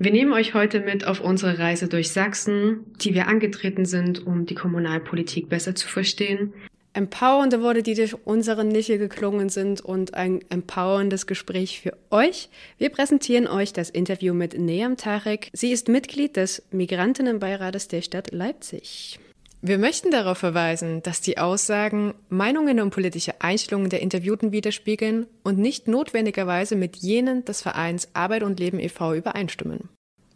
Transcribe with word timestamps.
Wir 0.00 0.12
nehmen 0.12 0.32
euch 0.32 0.54
heute 0.54 0.78
mit 0.78 1.04
auf 1.04 1.20
unsere 1.20 1.58
Reise 1.58 1.88
durch 1.88 2.12
Sachsen, 2.12 2.84
die 3.00 3.14
wir 3.14 3.26
angetreten 3.26 3.84
sind, 3.84 4.24
um 4.24 4.46
die 4.46 4.54
Kommunalpolitik 4.54 5.48
besser 5.48 5.74
zu 5.74 5.88
verstehen. 5.88 6.52
Empowernde 6.92 7.62
Worte, 7.62 7.82
die 7.82 7.94
durch 7.94 8.14
unsere 8.24 8.64
Nische 8.64 8.98
geklungen 8.98 9.48
sind 9.48 9.80
und 9.80 10.14
ein 10.14 10.40
empowerndes 10.50 11.26
Gespräch 11.26 11.80
für 11.80 11.94
euch. 12.10 12.48
Wir 12.78 12.90
präsentieren 12.90 13.48
euch 13.48 13.72
das 13.72 13.90
Interview 13.90 14.34
mit 14.34 14.56
Neam 14.56 14.96
Tarek. 14.96 15.50
Sie 15.52 15.72
ist 15.72 15.88
Mitglied 15.88 16.36
des 16.36 16.62
Migrantinnenbeirates 16.70 17.88
der 17.88 18.02
Stadt 18.02 18.30
Leipzig. 18.30 19.18
Wir 19.60 19.78
möchten 19.78 20.12
darauf 20.12 20.38
verweisen, 20.38 21.02
dass 21.02 21.20
die 21.20 21.38
Aussagen 21.38 22.14
Meinungen 22.28 22.78
und 22.78 22.90
politische 22.90 23.40
Einstellungen 23.40 23.90
der 23.90 24.00
Interviewten 24.00 24.52
widerspiegeln 24.52 25.26
und 25.42 25.58
nicht 25.58 25.88
notwendigerweise 25.88 26.76
mit 26.76 26.96
jenen 26.96 27.44
des 27.44 27.62
Vereins 27.62 28.08
Arbeit 28.12 28.44
und 28.44 28.60
Leben 28.60 28.78
e.V. 28.78 29.14
übereinstimmen. 29.14 29.88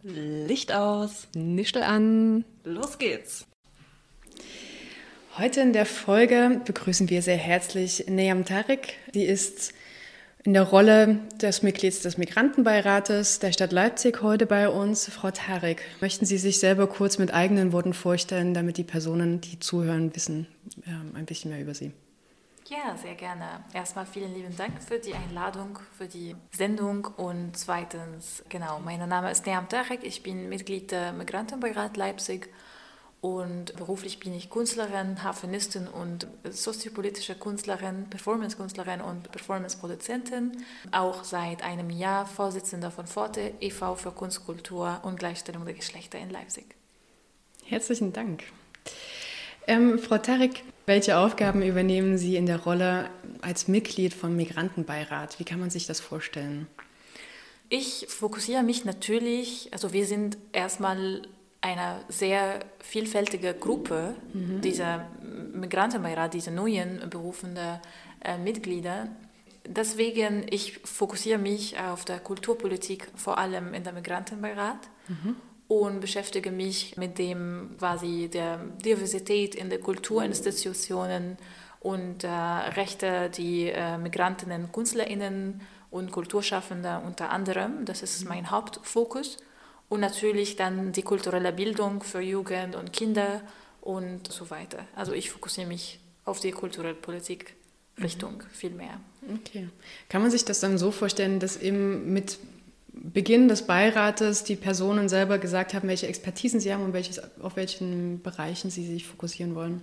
Licht 0.02 0.72
aus. 0.72 1.28
Nischel 1.36 1.84
an. 1.84 2.44
Los 2.64 2.98
geht's. 2.98 3.46
Heute 5.38 5.60
in 5.60 5.72
der 5.72 5.86
Folge 5.86 6.60
begrüßen 6.64 7.08
wir 7.08 7.22
sehr 7.22 7.36
herzlich 7.36 8.06
Neyam 8.08 8.44
Tarek. 8.44 8.94
Sie 9.14 9.24
ist 9.24 9.72
in 10.44 10.54
der 10.54 10.64
Rolle 10.64 11.20
des 11.40 11.62
Mitglieds 11.62 12.00
des 12.00 12.18
Migrantenbeirates 12.18 13.38
der 13.38 13.52
Stadt 13.52 13.70
Leipzig 13.70 14.22
heute 14.22 14.46
bei 14.46 14.68
uns. 14.68 15.08
Frau 15.08 15.30
Tarek, 15.30 15.82
möchten 16.00 16.26
Sie 16.26 16.38
sich 16.38 16.58
selber 16.58 16.88
kurz 16.88 17.18
mit 17.18 17.32
eigenen 17.32 17.72
Worten 17.72 17.94
vorstellen, 17.94 18.52
damit 18.52 18.76
die 18.76 18.84
Personen, 18.84 19.40
die 19.40 19.60
zuhören, 19.60 20.14
wissen 20.14 20.48
ähm, 20.86 21.12
ein 21.14 21.26
bisschen 21.26 21.52
mehr 21.52 21.60
über 21.60 21.74
Sie? 21.74 21.92
Ja, 22.66 22.96
sehr 22.96 23.14
gerne. 23.14 23.64
Erstmal 23.72 24.06
vielen 24.06 24.34
lieben 24.34 24.56
Dank 24.56 24.82
für 24.82 24.98
die 24.98 25.14
Einladung, 25.14 25.78
für 25.96 26.06
die 26.06 26.34
Sendung 26.56 27.04
und 27.16 27.56
zweitens, 27.56 28.42
genau, 28.48 28.80
mein 28.80 29.06
Name 29.08 29.30
ist 29.30 29.46
Neam 29.46 29.68
Tarek, 29.68 30.00
ich 30.02 30.22
bin 30.22 30.48
Mitglied 30.48 30.90
der 30.90 31.12
Migrantenbeirat 31.12 31.96
Leipzig 31.96 32.48
und 33.22 33.76
beruflich 33.76 34.18
bin 34.18 34.34
ich 34.34 34.50
Künstlerin, 34.50 35.22
Harfenistin 35.22 35.86
und 35.86 36.26
soziopolitische 36.50 37.36
Künstlerin, 37.36 38.10
Performance-Künstlerin 38.10 39.00
und 39.00 39.30
Performance-Produzentin. 39.30 40.50
Auch 40.90 41.22
seit 41.22 41.62
einem 41.62 41.88
Jahr 41.88 42.26
Vorsitzender 42.26 42.90
von 42.90 43.06
Forte 43.06 43.54
e.V. 43.60 43.94
für 43.94 44.10
Kunst, 44.10 44.44
Kultur 44.44 44.98
und 45.04 45.20
Gleichstellung 45.20 45.64
der 45.64 45.74
Geschlechter 45.74 46.18
in 46.18 46.30
Leipzig. 46.30 46.74
Herzlichen 47.64 48.12
Dank. 48.12 48.42
Ähm, 49.68 50.00
Frau 50.00 50.18
Tarek, 50.18 50.64
welche 50.86 51.16
Aufgaben 51.16 51.62
übernehmen 51.62 52.18
Sie 52.18 52.34
in 52.34 52.46
der 52.46 52.60
Rolle 52.60 53.08
als 53.40 53.68
Mitglied 53.68 54.14
vom 54.14 54.34
Migrantenbeirat? 54.34 55.38
Wie 55.38 55.44
kann 55.44 55.60
man 55.60 55.70
sich 55.70 55.86
das 55.86 56.00
vorstellen? 56.00 56.66
Ich 57.68 58.06
fokussiere 58.08 58.64
mich 58.64 58.84
natürlich, 58.84 59.68
also 59.72 59.92
wir 59.92 60.06
sind 60.06 60.38
erstmal 60.52 61.22
eine 61.62 62.00
sehr 62.08 62.60
vielfältige 62.80 63.54
Gruppe 63.54 64.16
mhm. 64.32 64.60
dieser 64.60 65.08
Migrantenbeirat, 65.54 66.34
diese 66.34 66.50
neuen 66.50 67.08
berufenden 67.08 67.78
äh, 68.20 68.36
Mitglieder. 68.36 69.08
Deswegen, 69.64 70.44
ich 70.50 70.80
fokussiere 70.80 71.38
mich 71.38 71.78
auf 71.78 72.04
der 72.04 72.18
Kulturpolitik, 72.18 73.08
vor 73.14 73.38
allem 73.38 73.74
in 73.74 73.84
der 73.84 73.92
Migrantenbeirat. 73.92 74.88
Mhm. 75.08 75.36
Und 75.68 76.00
beschäftige 76.00 76.50
mich 76.50 76.98
mit 76.98 77.18
dem 77.18 77.76
quasi 77.78 78.28
der 78.30 78.58
Diversität 78.84 79.54
in 79.54 79.70
den 79.70 79.80
Kulturinstitutionen 79.80 81.38
und 81.80 82.24
äh, 82.24 82.28
Rechte, 82.28 83.30
die 83.30 83.70
äh, 83.70 83.96
Migrantinnen, 83.96 84.70
KünstlerInnen 84.70 85.62
und 85.90 86.10
Kulturschaffende 86.10 87.00
unter 87.06 87.30
anderem. 87.30 87.86
Das 87.86 88.02
ist 88.02 88.28
mein 88.28 88.50
Hauptfokus 88.50 89.38
und 89.92 90.00
natürlich 90.00 90.56
dann 90.56 90.92
die 90.92 91.02
kulturelle 91.02 91.52
Bildung 91.52 92.02
für 92.02 92.22
Jugend 92.22 92.74
und 92.76 92.94
Kinder 92.94 93.42
und 93.82 94.32
so 94.32 94.48
weiter. 94.48 94.86
Also 94.96 95.12
ich 95.12 95.30
fokussiere 95.30 95.66
mich 95.66 96.00
auf 96.24 96.40
die 96.40 96.50
kulturelle 96.50 96.94
Politik 96.94 97.54
Richtung 98.02 98.36
mhm. 98.36 98.54
viel 98.54 98.70
mehr. 98.70 98.98
Okay. 99.40 99.68
Kann 100.08 100.22
man 100.22 100.30
sich 100.30 100.46
das 100.46 100.60
dann 100.60 100.78
so 100.78 100.92
vorstellen, 100.92 101.40
dass 101.40 101.58
eben 101.58 102.10
mit 102.10 102.38
Beginn 102.88 103.48
des 103.48 103.66
Beirates 103.66 104.44
die 104.44 104.56
Personen 104.56 105.10
selber 105.10 105.36
gesagt 105.36 105.74
haben, 105.74 105.88
welche 105.88 106.06
Expertisen 106.06 106.58
sie 106.58 106.72
haben 106.72 106.84
und 106.84 106.94
welches, 106.94 107.20
auf 107.42 107.56
welchen 107.56 108.22
Bereichen 108.22 108.70
sie 108.70 108.86
sich 108.86 109.06
fokussieren 109.06 109.54
wollen? 109.54 109.82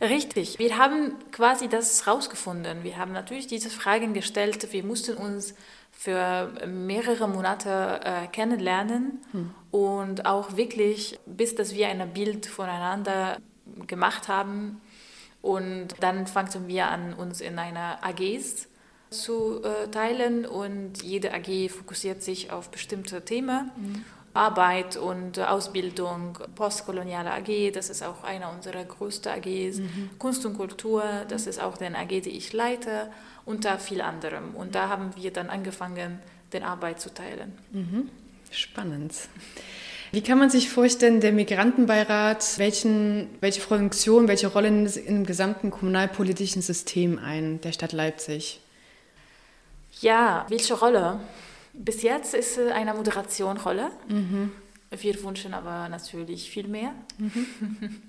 Richtig. 0.00 0.58
Wir 0.58 0.78
haben 0.78 1.12
quasi 1.32 1.68
das 1.68 2.06
rausgefunden. 2.06 2.82
Wir 2.82 2.96
haben 2.96 3.12
natürlich 3.12 3.46
diese 3.46 3.68
Fragen 3.68 4.14
gestellt. 4.14 4.72
Wir 4.72 4.84
mussten 4.84 5.18
uns 5.18 5.54
für 5.98 6.52
mehrere 6.64 7.26
Monate 7.26 8.00
äh, 8.04 8.28
kennenlernen 8.28 9.18
hm. 9.32 9.50
und 9.72 10.26
auch 10.26 10.56
wirklich, 10.56 11.18
bis 11.26 11.56
dass 11.56 11.74
wir 11.74 11.88
ein 11.88 12.12
Bild 12.12 12.46
voneinander 12.46 13.38
gemacht 13.88 14.28
haben. 14.28 14.80
Und 15.42 15.88
dann 15.98 16.28
fangen 16.28 16.68
wir 16.68 16.86
an, 16.86 17.14
uns 17.14 17.40
in 17.40 17.58
eine 17.58 18.00
AGs 18.04 18.68
zu 19.10 19.60
äh, 19.64 19.88
teilen 19.88 20.46
und 20.46 21.02
jede 21.02 21.34
AG 21.34 21.68
fokussiert 21.68 22.22
sich 22.22 22.52
auf 22.52 22.70
bestimmte 22.70 23.24
Themen. 23.24 23.72
Mhm. 23.76 24.04
Arbeit 24.34 24.96
und 24.96 25.40
Ausbildung, 25.40 26.38
postkoloniale 26.54 27.32
AG, 27.32 27.72
das 27.72 27.90
ist 27.90 28.04
auch 28.04 28.22
eine 28.22 28.48
unserer 28.50 28.84
größten 28.84 29.32
AGs, 29.32 29.78
mhm. 29.78 30.10
Kunst 30.18 30.46
und 30.46 30.56
Kultur, 30.56 31.02
das 31.26 31.48
ist 31.48 31.60
auch 31.60 31.76
die 31.76 31.86
AG, 31.86 32.22
die 32.22 32.36
ich 32.36 32.52
leite 32.52 33.10
unter 33.48 33.78
viel 33.78 34.02
anderem. 34.02 34.54
Und 34.54 34.74
da 34.74 34.88
haben 34.88 35.12
wir 35.16 35.32
dann 35.32 35.48
angefangen, 35.48 36.20
den 36.52 36.62
Arbeit 36.62 37.00
zu 37.00 37.12
teilen. 37.12 37.52
Mhm. 37.72 38.10
Spannend. 38.50 39.14
Wie 40.12 40.22
kann 40.22 40.38
man 40.38 40.48
sich 40.48 40.70
vorstellen, 40.70 41.20
der 41.20 41.32
Migrantenbeirat, 41.32 42.58
welchen, 42.58 43.28
welche 43.40 43.60
Funktion, 43.60 44.28
welche 44.28 44.46
Rolle 44.46 44.70
nimmt 44.70 44.86
es 44.86 44.96
im 44.96 45.26
gesamten 45.26 45.70
kommunalpolitischen 45.70 46.62
System 46.62 47.18
ein, 47.18 47.60
der 47.60 47.72
Stadt 47.72 47.92
Leipzig? 47.92 48.60
Ja, 50.00 50.46
welche 50.48 50.74
Rolle? 50.74 51.20
Bis 51.72 52.02
jetzt 52.02 52.34
ist 52.34 52.58
es 52.58 52.72
eine 52.72 52.94
Moderationrolle. 52.94 53.90
Mhm. 54.08 54.52
Wir 54.90 55.22
wünschen 55.22 55.52
aber 55.52 55.88
natürlich 55.88 56.50
viel 56.50 56.68
mehr. 56.68 56.92
Mhm. 57.18 57.46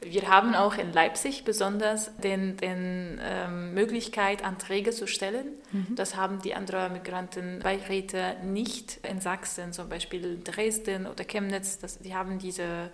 Wir 0.00 0.28
haben 0.28 0.54
auch 0.54 0.76
in 0.76 0.92
Leipzig 0.92 1.44
besonders 1.44 2.14
den, 2.18 2.56
den 2.58 3.18
ähm, 3.22 3.72
Möglichkeit, 3.74 4.44
Anträge 4.44 4.90
zu 4.90 5.06
stellen. 5.06 5.46
Mhm. 5.72 5.94
Das 5.96 6.16
haben 6.16 6.42
die 6.42 6.54
anderen 6.54 6.92
Migrantenbeiräte 6.92 8.36
nicht 8.44 8.98
in 9.08 9.20
Sachsen, 9.20 9.72
zum 9.72 9.88
Beispiel 9.88 10.40
Dresden 10.44 11.06
oder 11.06 11.24
Chemnitz. 11.24 11.78
Das, 11.78 11.98
die 11.98 12.14
haben 12.14 12.38
diese 12.38 12.90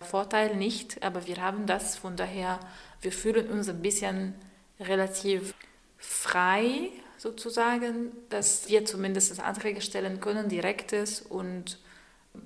Vorteil 0.00 0.54
nicht, 0.56 1.02
aber 1.02 1.26
wir 1.26 1.38
haben 1.38 1.66
das. 1.66 1.96
Von 1.96 2.16
daher, 2.16 2.60
wir 3.00 3.12
fühlen 3.12 3.48
uns 3.50 3.68
ein 3.68 3.82
bisschen 3.82 4.34
relativ 4.78 5.54
frei 5.98 6.90
sozusagen, 7.18 8.12
dass 8.28 8.68
wir 8.68 8.84
zumindest 8.84 9.40
Anträge 9.40 9.80
stellen 9.80 10.20
können, 10.20 10.48
direktes 10.48 11.20
und 11.20 11.78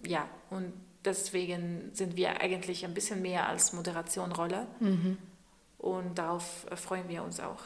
ja, 0.06 0.28
und 0.50 0.72
deswegen 1.08 1.90
sind 1.94 2.16
wir 2.16 2.40
eigentlich 2.40 2.84
ein 2.84 2.94
bisschen 2.94 3.22
mehr 3.22 3.48
als 3.48 3.72
Moderationrolle 3.72 4.66
mhm. 4.80 5.18
und 5.78 6.18
darauf 6.18 6.66
freuen 6.76 7.08
wir 7.08 7.22
uns 7.22 7.40
auch. 7.40 7.62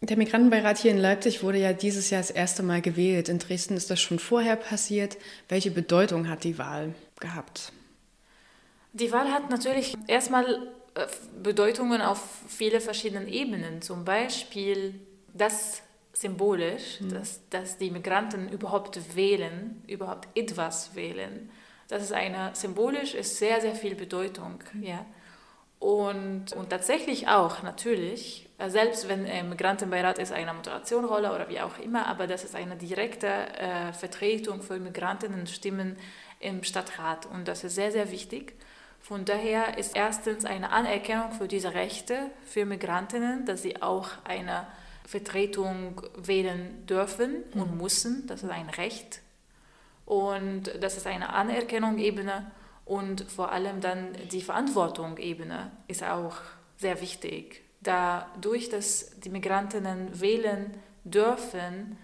Der 0.00 0.18
Migrantenbeirat 0.18 0.78
hier 0.78 0.90
in 0.90 0.98
Leipzig 0.98 1.42
wurde 1.42 1.58
ja 1.58 1.72
dieses 1.72 2.10
Jahr 2.10 2.20
das 2.20 2.30
erste 2.30 2.62
Mal 2.62 2.82
gewählt. 2.82 3.28
In 3.30 3.38
Dresden 3.38 3.74
ist 3.74 3.90
das 3.90 4.00
schon 4.00 4.18
vorher 4.18 4.56
passiert. 4.56 5.16
Welche 5.48 5.70
Bedeutung 5.70 6.28
hat 6.28 6.44
die 6.44 6.58
Wahl 6.58 6.94
gehabt? 7.20 7.72
Die 8.92 9.10
Wahl 9.12 9.32
hat 9.32 9.48
natürlich 9.48 9.96
erstmal 10.06 10.68
äh, 10.94 11.06
Bedeutungen 11.42 12.02
auf 12.02 12.20
viele 12.48 12.80
verschiedene 12.80 13.28
Ebenen. 13.28 13.80
Zum 13.80 14.04
Beispiel 14.04 14.94
das 15.32 15.82
symbolisch, 16.12 17.00
mhm. 17.00 17.08
dass, 17.08 17.40
dass 17.48 17.78
die 17.78 17.90
Migranten 17.90 18.50
überhaupt 18.50 19.16
wählen, 19.16 19.82
überhaupt 19.86 20.28
etwas 20.36 20.94
wählen 20.94 21.50
das 21.88 22.02
ist 22.02 22.12
eine, 22.12 22.50
symbolisch 22.54 23.14
ist 23.14 23.38
sehr, 23.38 23.60
sehr 23.60 23.74
viel 23.74 23.94
Bedeutung. 23.94 24.60
Ja. 24.80 25.04
Und, 25.78 26.54
und 26.54 26.70
tatsächlich 26.70 27.28
auch, 27.28 27.62
natürlich, 27.62 28.48
äh, 28.58 28.70
selbst 28.70 29.06
wenn 29.08 29.26
äh, 29.26 29.42
Migrantenbeirat 29.42 30.18
ist 30.18 30.32
eine 30.32 30.54
Moderationrolle 30.54 31.34
oder 31.34 31.48
wie 31.50 31.60
auch 31.60 31.78
immer, 31.78 32.06
aber 32.06 32.26
das 32.26 32.42
ist 32.42 32.54
eine 32.54 32.76
direkte 32.76 33.26
äh, 33.26 33.92
Vertretung 33.92 34.62
für 34.62 34.78
Migrantinnenstimmen 34.78 35.96
im 36.40 36.62
Stadtrat. 36.64 37.26
Und 37.26 37.48
das 37.48 37.64
ist 37.64 37.74
sehr, 37.74 37.92
sehr 37.92 38.10
wichtig. 38.10 38.54
Von 39.00 39.26
daher 39.26 39.76
ist 39.76 39.94
erstens 39.94 40.46
eine 40.46 40.70
Anerkennung 40.70 41.32
für 41.32 41.48
diese 41.48 41.74
Rechte 41.74 42.30
für 42.46 42.64
Migrantinnen, 42.64 43.44
dass 43.44 43.60
sie 43.60 43.82
auch 43.82 44.08
eine 44.24 44.66
Vertretung 45.06 46.00
wählen 46.16 46.86
dürfen 46.86 47.42
und 47.52 47.72
mhm. 47.72 47.82
müssen. 47.82 48.26
Das 48.26 48.42
ist 48.42 48.48
ein 48.48 48.70
Recht. 48.70 49.20
Und 50.04 50.70
das 50.80 50.96
ist 50.96 51.06
eine 51.06 51.32
Anerkennung-Ebene 51.32 52.50
und 52.84 53.22
vor 53.30 53.52
allem 53.52 53.80
dann 53.80 54.12
die 54.30 54.42
Verantwortung-Ebene 54.42 55.70
ist 55.88 56.04
auch 56.04 56.36
sehr 56.76 57.00
wichtig. 57.00 57.62
Dadurch, 57.80 58.68
dass 58.68 59.18
die 59.20 59.30
Migrantinnen 59.30 60.20
wählen 60.20 60.76
dürfen, 61.04 61.98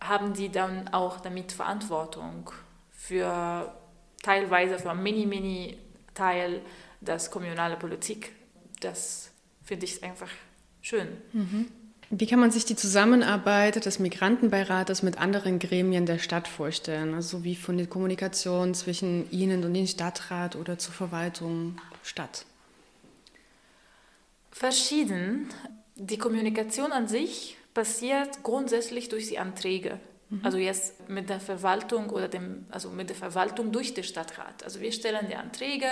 haben 0.00 0.32
die 0.32 0.50
dann 0.50 0.88
auch 0.88 1.20
damit 1.20 1.52
Verantwortung 1.52 2.50
für 2.90 3.74
teilweise 4.22 4.78
für 4.78 4.90
einen 4.90 5.02
Mini-Mini-Teil 5.02 6.62
der 7.00 7.18
kommunalen 7.30 7.78
Politik. 7.78 8.32
Das 8.80 9.30
finde 9.62 9.84
ich 9.84 10.02
einfach 10.02 10.30
schön. 10.80 11.08
Mhm. 11.32 11.70
Wie 12.12 12.26
kann 12.26 12.40
man 12.40 12.50
sich 12.50 12.64
die 12.64 12.74
Zusammenarbeit 12.74 13.86
des 13.86 14.00
Migrantenbeirates 14.00 15.04
mit 15.04 15.18
anderen 15.18 15.60
Gremien 15.60 16.06
der 16.06 16.18
Stadt 16.18 16.48
vorstellen? 16.48 17.14
Also 17.14 17.44
wie 17.44 17.54
von 17.54 17.78
der 17.78 17.86
Kommunikation 17.86 18.74
zwischen 18.74 19.30
Ihnen 19.30 19.64
und 19.64 19.74
dem 19.74 19.86
Stadtrat 19.86 20.56
oder 20.56 20.76
zur 20.76 20.92
Verwaltung 20.92 21.78
Stadt? 22.02 22.46
Verschieden. 24.50 25.50
Die 25.94 26.18
Kommunikation 26.18 26.90
an 26.90 27.06
sich 27.06 27.56
passiert 27.74 28.42
grundsätzlich 28.42 29.08
durch 29.08 29.28
die 29.28 29.38
Anträge. 29.38 30.00
Mhm. 30.30 30.40
Also 30.42 30.58
jetzt 30.58 31.08
mit 31.08 31.28
der 31.30 31.38
Verwaltung 31.38 32.10
oder 32.10 32.26
dem, 32.26 32.66
also 32.70 32.90
mit 32.90 33.08
der 33.08 33.16
Verwaltung 33.16 33.70
durch 33.70 33.94
den 33.94 34.02
Stadtrat. 34.02 34.64
Also 34.64 34.80
wir 34.80 34.90
stellen 34.90 35.28
die 35.28 35.36
Anträge 35.36 35.86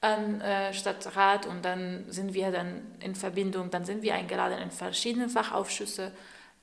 an 0.00 0.40
äh, 0.40 0.72
Stadtrat 0.72 1.46
und 1.46 1.64
dann 1.64 2.04
sind 2.08 2.34
wir 2.34 2.50
dann 2.50 2.82
in 3.00 3.14
Verbindung, 3.14 3.70
dann 3.70 3.84
sind 3.84 4.02
wir 4.02 4.14
eingeladen 4.14 4.58
in 4.58 4.70
verschiedene 4.70 5.28
Fachausschüsse, 5.28 6.12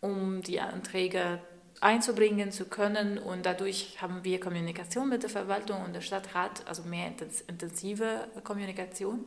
um 0.02 0.42
die 0.42 0.60
Anträge 0.60 1.40
einzubringen 1.82 2.52
zu 2.52 2.66
können 2.66 3.18
und 3.18 3.46
dadurch 3.46 4.02
haben 4.02 4.24
wir 4.24 4.40
Kommunikation 4.40 5.10
mit 5.10 5.24
der 5.24 5.30
Verwaltung 5.30 5.84
und 5.84 5.94
der 5.94 6.02
Stadtrat, 6.02 6.66
also 6.68 6.84
mehr 6.84 7.12
intensive 7.48 8.28
Kommunikation, 8.44 9.26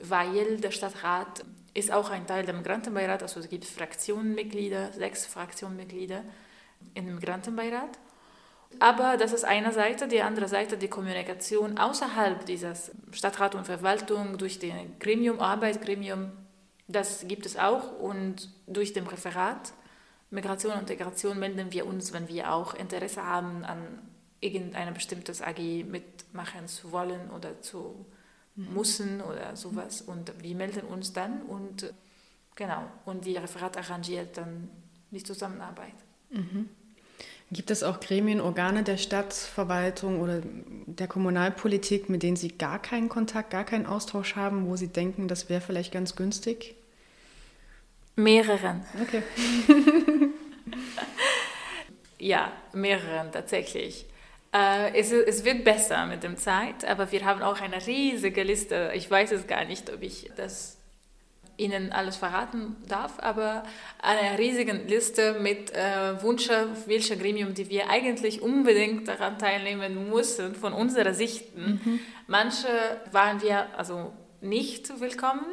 weil 0.00 0.56
der 0.56 0.70
Stadtrat 0.70 1.44
ist 1.74 1.92
auch 1.92 2.10
ein 2.10 2.26
Teil 2.26 2.44
der 2.44 2.54
Migrantenbeirat, 2.54 3.22
also 3.22 3.38
es 3.40 3.48
gibt 3.48 3.64
Fraktionenmitglieder, 3.64 4.92
sechs 4.92 5.26
Fraktionenmitglieder 5.26 6.24
im 6.94 7.14
Migrantenbeirat 7.14 7.98
aber 8.80 9.16
das 9.16 9.32
ist 9.32 9.44
eine 9.44 9.72
Seite, 9.72 10.08
die 10.08 10.22
andere 10.22 10.48
Seite 10.48 10.76
die 10.76 10.88
Kommunikation 10.88 11.78
außerhalb 11.78 12.44
dieses 12.46 12.92
Stadtrat 13.12 13.54
und 13.54 13.64
Verwaltung 13.64 14.38
durch 14.38 14.58
den 14.58 14.98
Gremium, 14.98 15.40
Arbeitsgremium, 15.40 16.32
das 16.86 17.26
gibt 17.26 17.46
es 17.46 17.56
auch 17.56 17.98
und 17.98 18.50
durch 18.66 18.92
den 18.92 19.06
Referat 19.06 19.72
Migration 20.30 20.72
und 20.74 20.80
Integration 20.80 21.38
melden 21.38 21.72
wir 21.72 21.86
uns, 21.86 22.12
wenn 22.12 22.28
wir 22.28 22.52
auch 22.52 22.74
Interesse 22.74 23.24
haben, 23.24 23.64
an 23.64 23.78
irgendeinem 24.40 24.94
bestimmtes 24.94 25.42
AG 25.42 25.84
mitmachen 25.84 26.68
zu 26.68 26.92
wollen 26.92 27.30
oder 27.30 27.60
zu 27.62 28.06
mhm. 28.54 28.74
müssen 28.74 29.20
oder 29.22 29.56
sowas. 29.56 30.02
Und 30.02 30.32
wir 30.42 30.54
melden 30.54 30.86
uns 30.86 31.12
dann 31.12 31.42
und 31.42 31.92
genau, 32.54 32.84
und 33.06 33.24
die 33.24 33.36
Referat 33.36 33.76
arrangiert 33.78 34.36
dann 34.36 34.68
die 35.10 35.22
Zusammenarbeit. 35.22 35.94
Mhm. 36.30 36.68
Gibt 37.50 37.70
es 37.70 37.82
auch 37.82 38.00
Gremien, 38.00 38.42
Organe 38.42 38.82
der 38.82 38.98
Stadtverwaltung 38.98 40.20
oder 40.20 40.42
der 40.44 41.06
Kommunalpolitik, 41.06 42.10
mit 42.10 42.22
denen 42.22 42.36
Sie 42.36 42.48
gar 42.48 42.80
keinen 42.80 43.08
Kontakt, 43.08 43.50
gar 43.50 43.64
keinen 43.64 43.86
Austausch 43.86 44.36
haben, 44.36 44.66
wo 44.66 44.76
Sie 44.76 44.88
denken, 44.88 45.28
das 45.28 45.48
wäre 45.48 45.62
vielleicht 45.62 45.92
ganz 45.92 46.14
günstig? 46.14 46.74
Mehreren. 48.16 48.84
Okay. 49.00 49.22
ja, 52.18 52.52
mehreren 52.74 53.32
tatsächlich. 53.32 54.04
Äh, 54.52 54.98
es, 54.98 55.12
es, 55.12 55.44
wird 55.44 55.64
besser 55.64 56.04
mit 56.06 56.22
der 56.22 56.36
Zeit, 56.36 56.84
aber 56.84 57.12
wir 57.12 57.24
haben 57.24 57.42
auch 57.42 57.60
eine 57.60 57.86
riesige 57.86 58.42
Liste. 58.42 58.92
Ich 58.94 59.10
weiß 59.10 59.32
es 59.32 59.46
gar 59.46 59.64
nicht, 59.64 59.90
ob 59.92 60.02
ich 60.02 60.30
das 60.36 60.77
Ihnen 61.58 61.92
alles 61.92 62.16
verraten 62.16 62.76
darf, 62.86 63.18
aber 63.18 63.64
eine 64.00 64.38
riesige 64.38 64.72
Liste 64.72 65.34
mit 65.40 65.72
äh, 65.74 66.22
Wünsche, 66.22 66.68
welche 66.86 67.16
Gremium, 67.16 67.52
die 67.52 67.68
wir 67.68 67.90
eigentlich 67.90 68.40
unbedingt 68.40 69.08
daran 69.08 69.38
teilnehmen 69.38 70.08
müssen, 70.08 70.54
von 70.54 70.72
unserer 70.72 71.12
Sicht. 71.14 71.56
Mhm. 71.56 72.00
Manche 72.28 72.68
waren 73.10 73.42
wir 73.42 73.66
also 73.76 74.12
nicht 74.40 75.00
willkommen, 75.00 75.44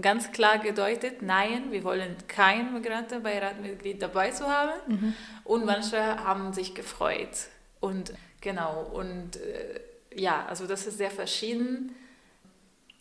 ganz 0.00 0.32
klar 0.32 0.58
gedeutet, 0.58 1.22
nein, 1.22 1.70
wir 1.70 1.84
wollen 1.84 2.16
kein 2.28 2.72
Migrantenbeiratmitglied 2.72 4.00
dabei 4.00 4.30
zu 4.30 4.46
haben. 4.46 4.72
Mhm. 4.86 5.14
Und 5.44 5.66
manche 5.66 5.98
haben 5.98 6.52
sich 6.52 6.74
gefreut. 6.74 7.48
Und 7.80 8.14
genau, 8.40 8.90
und 8.94 9.36
äh, 9.36 9.80
ja, 10.14 10.46
also 10.48 10.66
das 10.66 10.86
ist 10.86 10.98
sehr 10.98 11.10
verschieden. 11.10 11.94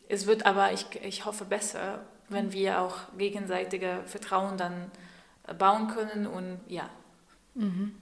Es 0.09 0.25
wird 0.25 0.45
aber, 0.45 0.73
ich, 0.73 0.85
ich 1.03 1.23
hoffe, 1.23 1.45
besser 1.45 2.03
wenn 2.31 2.53
wir 2.53 2.81
auch 2.81 2.97
gegenseitige 3.17 3.99
Vertrauen 4.05 4.57
dann 4.57 4.91
bauen 5.57 5.87
können 5.87 6.27
und 6.27 6.59
ja. 6.67 6.89
Mhm. 7.55 7.93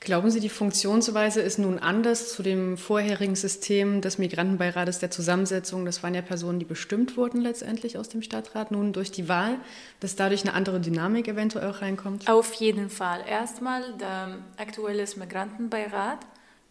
Glauben 0.00 0.30
Sie, 0.30 0.40
die 0.40 0.48
Funktionsweise 0.48 1.40
ist 1.40 1.58
nun 1.58 1.78
anders 1.78 2.32
zu 2.32 2.42
dem 2.42 2.76
vorherigen 2.76 3.34
System 3.34 4.00
des 4.00 4.18
Migrantenbeirates 4.18 4.98
der 4.98 5.10
Zusammensetzung? 5.10 5.84
Das 5.84 6.02
waren 6.02 6.14
ja 6.14 6.22
Personen, 6.22 6.58
die 6.58 6.64
bestimmt 6.64 7.16
wurden 7.16 7.40
letztendlich 7.40 7.98
aus 7.98 8.08
dem 8.08 8.22
Stadtrat, 8.22 8.70
nun 8.70 8.92
durch 8.92 9.10
die 9.10 9.28
Wahl, 9.28 9.58
dass 10.00 10.16
dadurch 10.16 10.42
eine 10.42 10.54
andere 10.54 10.80
Dynamik 10.80 11.28
eventuell 11.28 11.68
auch 11.70 11.82
reinkommt? 11.82 12.28
Auf 12.28 12.52
jeden 12.54 12.90
Fall. 12.90 13.24
Erstmal, 13.26 13.94
der 13.94 14.38
aktuelle 14.56 15.04
Migrantenbeirat 15.16 16.18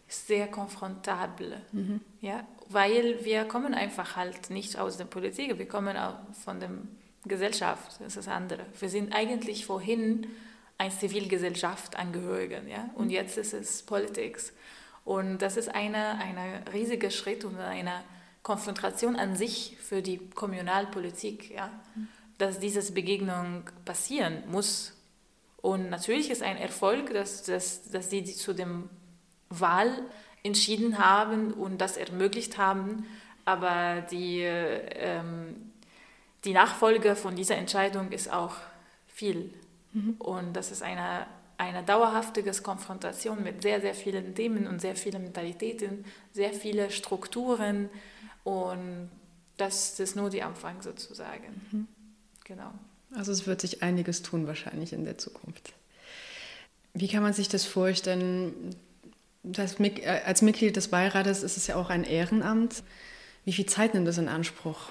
ist 0.08 0.26
sehr 0.26 0.46
konfrontabel. 0.46 1.56
Mhm. 1.72 2.00
Ja? 2.20 2.44
Weil 2.72 3.24
wir 3.24 3.44
kommen 3.44 3.74
einfach 3.74 4.16
halt 4.16 4.50
nicht 4.50 4.78
aus 4.78 4.96
der 4.96 5.04
Politik, 5.04 5.58
wir 5.58 5.68
kommen 5.68 5.96
auch 5.96 6.16
von 6.44 6.60
der 6.60 6.70
Gesellschaft, 7.24 8.00
das 8.00 8.08
ist 8.08 8.16
das 8.16 8.28
andere. 8.28 8.66
Wir 8.78 8.88
sind 8.88 9.14
eigentlich 9.14 9.66
vorhin 9.66 10.26
eine 10.78 10.90
Zivilgesellschaft 10.90 11.96
angehörigen, 11.96 12.68
ja, 12.68 12.90
und 12.94 13.06
mhm. 13.06 13.12
jetzt 13.12 13.38
ist 13.38 13.52
es 13.52 13.82
Politik. 13.82 14.38
Und 15.04 15.38
das 15.38 15.56
ist 15.56 15.74
eine, 15.74 16.18
eine 16.18 16.62
riesige 16.72 17.10
Schritt 17.10 17.44
und 17.44 17.58
eine 17.58 18.02
Konfrontation 18.42 19.16
an 19.16 19.36
sich 19.36 19.76
für 19.80 20.02
die 20.02 20.18
Kommunalpolitik, 20.30 21.50
ja, 21.50 21.70
mhm. 21.94 22.08
dass 22.38 22.58
diese 22.58 22.92
Begegnung 22.92 23.64
passieren 23.84 24.42
muss. 24.48 24.94
Und 25.60 25.90
natürlich 25.90 26.30
ist 26.30 26.42
ein 26.42 26.56
Erfolg, 26.56 27.12
dass, 27.12 27.44
dass, 27.44 27.88
dass 27.90 28.10
sie 28.10 28.24
zu 28.24 28.52
dem 28.52 28.90
Wahl 29.48 29.92
entschieden 30.42 30.98
haben 30.98 31.52
und 31.52 31.78
das 31.80 31.96
ermöglicht 31.96 32.58
haben. 32.58 33.06
Aber 33.44 34.02
die, 34.10 34.40
ähm, 34.42 35.72
die 36.44 36.52
Nachfolge 36.52 37.16
von 37.16 37.36
dieser 37.36 37.56
Entscheidung 37.56 38.12
ist 38.12 38.32
auch 38.32 38.54
viel. 39.06 39.52
Mhm. 39.92 40.16
Und 40.18 40.54
das 40.54 40.70
ist 40.70 40.82
eine, 40.82 41.26
eine 41.58 41.82
dauerhafte 41.82 42.42
Konfrontation 42.62 43.42
mit 43.42 43.62
sehr, 43.62 43.80
sehr 43.80 43.94
vielen 43.94 44.34
Themen 44.34 44.66
und 44.66 44.80
sehr 44.80 44.96
vielen 44.96 45.22
Mentalitäten, 45.22 46.04
sehr 46.32 46.52
viele 46.52 46.90
Strukturen. 46.90 47.88
Und 48.44 49.10
das, 49.56 50.00
ist 50.00 50.16
nur 50.16 50.30
der 50.30 50.46
Anfang 50.46 50.82
sozusagen. 50.82 51.60
Mhm. 51.70 51.88
Genau. 52.44 52.72
Also 53.14 53.30
es 53.32 53.46
wird 53.46 53.60
sich 53.60 53.82
einiges 53.82 54.22
tun 54.22 54.46
wahrscheinlich 54.46 54.92
in 54.92 55.04
der 55.04 55.18
Zukunft. 55.18 55.74
Wie 56.94 57.08
kann 57.08 57.22
man 57.22 57.32
sich 57.32 57.48
das 57.48 57.64
vorstellen? 57.64 58.74
Das, 59.42 59.80
äh, 59.80 60.20
als 60.24 60.42
Mitglied 60.42 60.76
des 60.76 60.88
Beirates 60.88 61.42
ist 61.42 61.56
es 61.56 61.66
ja 61.66 61.76
auch 61.76 61.90
ein 61.90 62.04
Ehrenamt. 62.04 62.82
Wie 63.44 63.52
viel 63.52 63.66
Zeit 63.66 63.94
nimmt 63.94 64.06
das 64.06 64.18
in 64.18 64.28
Anspruch? 64.28 64.90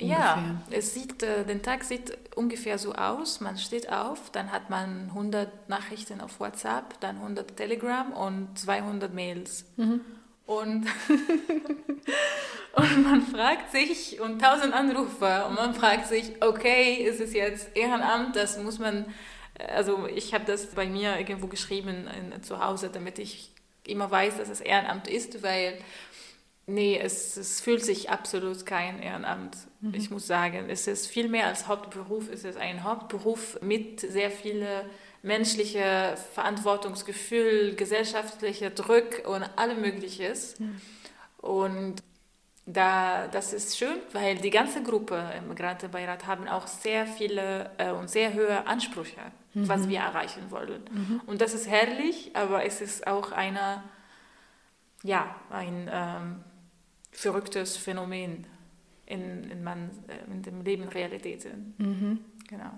Ungefähr? 0.00 0.18
Ja, 0.18 0.62
es 0.70 0.92
sieht, 0.92 1.22
äh, 1.22 1.44
der 1.44 1.62
Tag 1.62 1.84
sieht 1.84 2.18
ungefähr 2.34 2.78
so 2.78 2.94
aus. 2.94 3.40
Man 3.40 3.56
steht 3.56 3.90
auf, 3.90 4.30
dann 4.30 4.52
hat 4.52 4.68
man 4.68 5.08
100 5.10 5.68
Nachrichten 5.68 6.20
auf 6.20 6.40
WhatsApp, 6.40 7.00
dann 7.00 7.16
100 7.16 7.56
Telegram 7.56 8.12
und 8.12 8.58
200 8.58 9.14
Mails. 9.14 9.64
Mhm. 9.76 10.00
Und, 10.46 10.86
und 12.74 13.02
man 13.04 13.22
fragt 13.22 13.72
sich, 13.72 14.20
und 14.20 14.42
1000 14.42 14.74
Anrufe, 14.74 15.46
und 15.48 15.54
man 15.54 15.74
fragt 15.74 16.08
sich, 16.08 16.32
okay, 16.40 16.96
ist 16.96 17.20
es 17.20 17.32
jetzt 17.32 17.74
Ehrenamt, 17.74 18.36
das 18.36 18.58
muss 18.58 18.78
man 18.78 19.06
also 19.58 20.06
ich 20.06 20.34
habe 20.34 20.44
das 20.44 20.66
bei 20.66 20.86
mir 20.86 21.18
irgendwo 21.18 21.46
geschrieben 21.46 22.08
in, 22.08 22.42
zu 22.42 22.64
Hause, 22.64 22.90
damit 22.92 23.18
ich 23.18 23.52
immer 23.86 24.10
weiß, 24.10 24.38
dass 24.38 24.48
es 24.48 24.60
Ehrenamt 24.60 25.08
ist, 25.08 25.42
weil 25.42 25.78
nee, 26.66 26.98
es, 26.98 27.36
es 27.36 27.60
fühlt 27.60 27.84
sich 27.84 28.10
absolut 28.10 28.64
kein 28.66 29.00
Ehrenamt. 29.02 29.56
Mhm. 29.80 29.94
Ich 29.94 30.10
muss 30.10 30.26
sagen, 30.26 30.70
es 30.70 30.86
ist 30.86 31.06
viel 31.06 31.28
mehr 31.28 31.46
als 31.46 31.68
Hauptberuf. 31.68 32.30
Es 32.30 32.44
ist 32.44 32.56
ein 32.56 32.84
Hauptberuf 32.84 33.60
mit 33.60 34.00
sehr 34.00 34.30
viele 34.30 34.88
menschliche 35.22 36.16
Verantwortungsgefühl, 36.34 37.74
gesellschaftlicher 37.76 38.70
Druck 38.70 39.26
und 39.26 39.42
allem 39.56 39.80
Mögliches. 39.80 40.58
Mhm. 40.58 40.80
Und 41.38 42.02
da, 42.66 43.28
das 43.28 43.52
ist 43.52 43.76
schön, 43.76 43.98
weil 44.12 44.36
die 44.36 44.50
ganze 44.50 44.82
Gruppe 44.82 45.32
im 45.36 45.48
Migrantenbeirat 45.48 46.26
haben 46.26 46.48
auch 46.48 46.66
sehr 46.66 47.06
viele 47.06 47.70
äh, 47.78 47.90
und 47.90 48.08
sehr 48.08 48.32
hohe 48.32 48.66
Ansprüche, 48.66 49.20
mhm. 49.54 49.68
was 49.68 49.88
wir 49.88 50.00
erreichen 50.00 50.50
wollen. 50.50 50.82
Mhm. 50.90 51.20
Und 51.26 51.40
das 51.40 51.54
ist 51.54 51.68
herrlich, 51.68 52.32
aber 52.34 52.64
es 52.64 52.80
ist 52.80 53.06
auch 53.06 53.32
eine, 53.32 53.82
ja, 55.02 55.34
ein 55.50 55.88
ähm, 55.92 56.36
verrücktes 57.12 57.76
Phänomen 57.76 58.46
in, 59.06 59.50
in, 59.50 59.62
man, 59.62 59.90
äh, 60.08 60.30
in 60.30 60.42
dem 60.42 60.62
Leben 60.62 60.88
Realitäten. 60.88 61.74
Mhm. 61.78 62.18
Genau. 62.48 62.72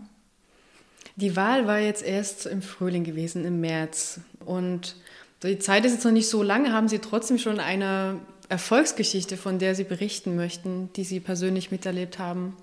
Die 1.16 1.35
Wahl 1.35 1.66
war 1.66 1.78
jetzt 1.78 2.02
erst 2.02 2.47
im 2.47 2.62
Frühling 2.62 3.04
gewesen, 3.04 3.45
im 3.45 3.61
März. 3.61 4.21
Und 4.45 4.97
die 5.42 5.59
Zeit 5.59 5.85
ist 5.85 5.92
jetzt 5.92 6.04
noch 6.04 6.12
nicht 6.12 6.28
so 6.28 6.42
lange. 6.42 6.73
Haben 6.73 6.88
Sie 6.88 6.99
trotzdem 6.99 7.38
schon 7.38 7.59
eine 7.59 8.21
Erfolgsgeschichte, 8.49 9.37
von 9.37 9.59
der 9.59 9.75
Sie 9.75 9.85
berichten 9.85 10.37
möchten, 10.37 10.92
die 10.95 11.04
Sie 11.04 11.21
persönlich 11.21 11.71
miterlebt 11.71 12.18
haben 12.18 12.56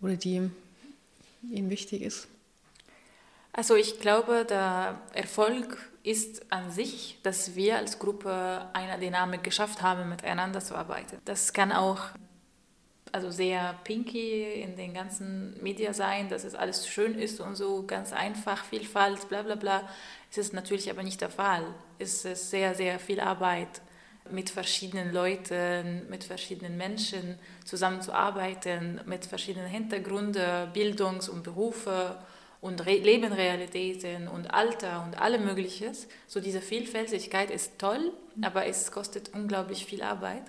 oder 0.00 0.16
die 0.16 0.50
Ihnen 1.50 1.70
wichtig 1.70 2.02
ist? 2.02 2.28
Also 3.52 3.74
ich 3.74 4.00
glaube, 4.00 4.44
der 4.44 5.00
Erfolg 5.12 5.90
ist 6.02 6.50
an 6.52 6.70
sich, 6.70 7.18
dass 7.22 7.56
wir 7.56 7.76
als 7.76 7.98
Gruppe 7.98 8.68
eine 8.72 8.98
Dynamik 8.98 9.42
geschafft 9.42 9.82
haben, 9.82 10.08
miteinander 10.08 10.60
zu 10.60 10.74
arbeiten. 10.74 11.18
Das 11.24 11.52
kann 11.52 11.72
auch 11.72 12.00
also 13.12 13.30
sehr 13.30 13.74
pinky 13.84 14.44
in 14.62 14.76
den 14.76 14.94
ganzen 14.94 15.60
Medien 15.62 15.92
sein, 15.92 16.28
dass 16.28 16.44
es 16.44 16.54
alles 16.54 16.86
schön 16.86 17.18
ist 17.18 17.40
und 17.40 17.56
so 17.56 17.84
ganz 17.86 18.12
einfach, 18.12 18.64
Vielfalt, 18.64 19.28
bla 19.28 19.42
bla 19.42 19.56
bla. 19.56 19.88
Es 20.30 20.38
ist 20.38 20.52
natürlich 20.52 20.88
aber 20.90 21.02
nicht 21.02 21.20
der 21.20 21.30
Fall. 21.30 21.64
Es 21.98 22.24
ist 22.24 22.50
sehr, 22.50 22.74
sehr 22.74 22.98
viel 23.00 23.20
Arbeit 23.20 23.82
mit 24.30 24.48
verschiedenen 24.48 25.12
Leuten, 25.12 26.08
mit 26.08 26.22
verschiedenen 26.22 26.76
Menschen 26.76 27.36
zusammenzuarbeiten, 27.64 29.00
mit 29.06 29.26
verschiedenen 29.26 29.66
Hintergründen, 29.66 30.72
Bildungs- 30.72 31.28
und 31.28 31.42
Berufe 31.42 32.16
und 32.60 32.84
Re 32.86 32.96
Lebenrealitäten 32.96 34.28
und 34.28 34.52
Alter 34.52 35.04
und 35.06 35.20
allem 35.20 35.44
Mögliches. 35.44 36.08
So 36.26 36.40
diese 36.40 36.60
Vielfältigkeit 36.60 37.50
ist 37.50 37.78
toll, 37.78 38.12
aber 38.42 38.66
es 38.66 38.92
kostet 38.92 39.30
unglaublich 39.34 39.86
viel 39.86 40.02
Arbeit. 40.02 40.42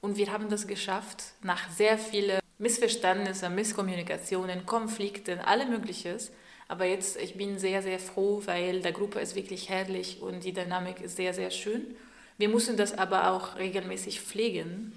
Und 0.00 0.16
wir 0.16 0.32
haben 0.32 0.48
das 0.48 0.66
geschafft, 0.66 1.24
nach 1.42 1.70
sehr 1.70 1.98
vielen 1.98 2.40
Missverständnissen, 2.58 3.54
Misskommunikationen, 3.54 4.64
Konflikten, 4.64 5.40
alles 5.40 5.68
Mögliches. 5.68 6.30
Aber 6.68 6.84
jetzt, 6.84 7.20
ich 7.20 7.34
bin 7.34 7.58
sehr, 7.58 7.82
sehr 7.82 7.98
froh, 7.98 8.42
weil 8.46 8.80
der 8.80 8.92
Gruppe 8.92 9.18
ist 9.18 9.34
wirklich 9.34 9.68
herrlich 9.68 10.22
und 10.22 10.44
die 10.44 10.52
Dynamik 10.52 11.00
ist 11.00 11.16
sehr, 11.16 11.34
sehr 11.34 11.50
schön. 11.50 11.96
Wir 12.38 12.48
müssen 12.48 12.76
das 12.76 12.96
aber 12.96 13.32
auch 13.32 13.56
regelmäßig 13.58 14.20
pflegen. 14.20 14.92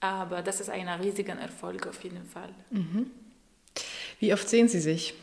Aber 0.00 0.42
das 0.42 0.60
ist 0.60 0.70
ein 0.70 0.88
riesiger 0.88 1.34
Erfolg 1.34 1.86
auf 1.86 2.04
jeden 2.04 2.24
Fall. 2.24 2.54
Mhm. 2.70 3.10
Wie 4.20 4.32
oft 4.32 4.48
sehen 4.48 4.68
Sie 4.68 4.80
sich? 4.80 5.14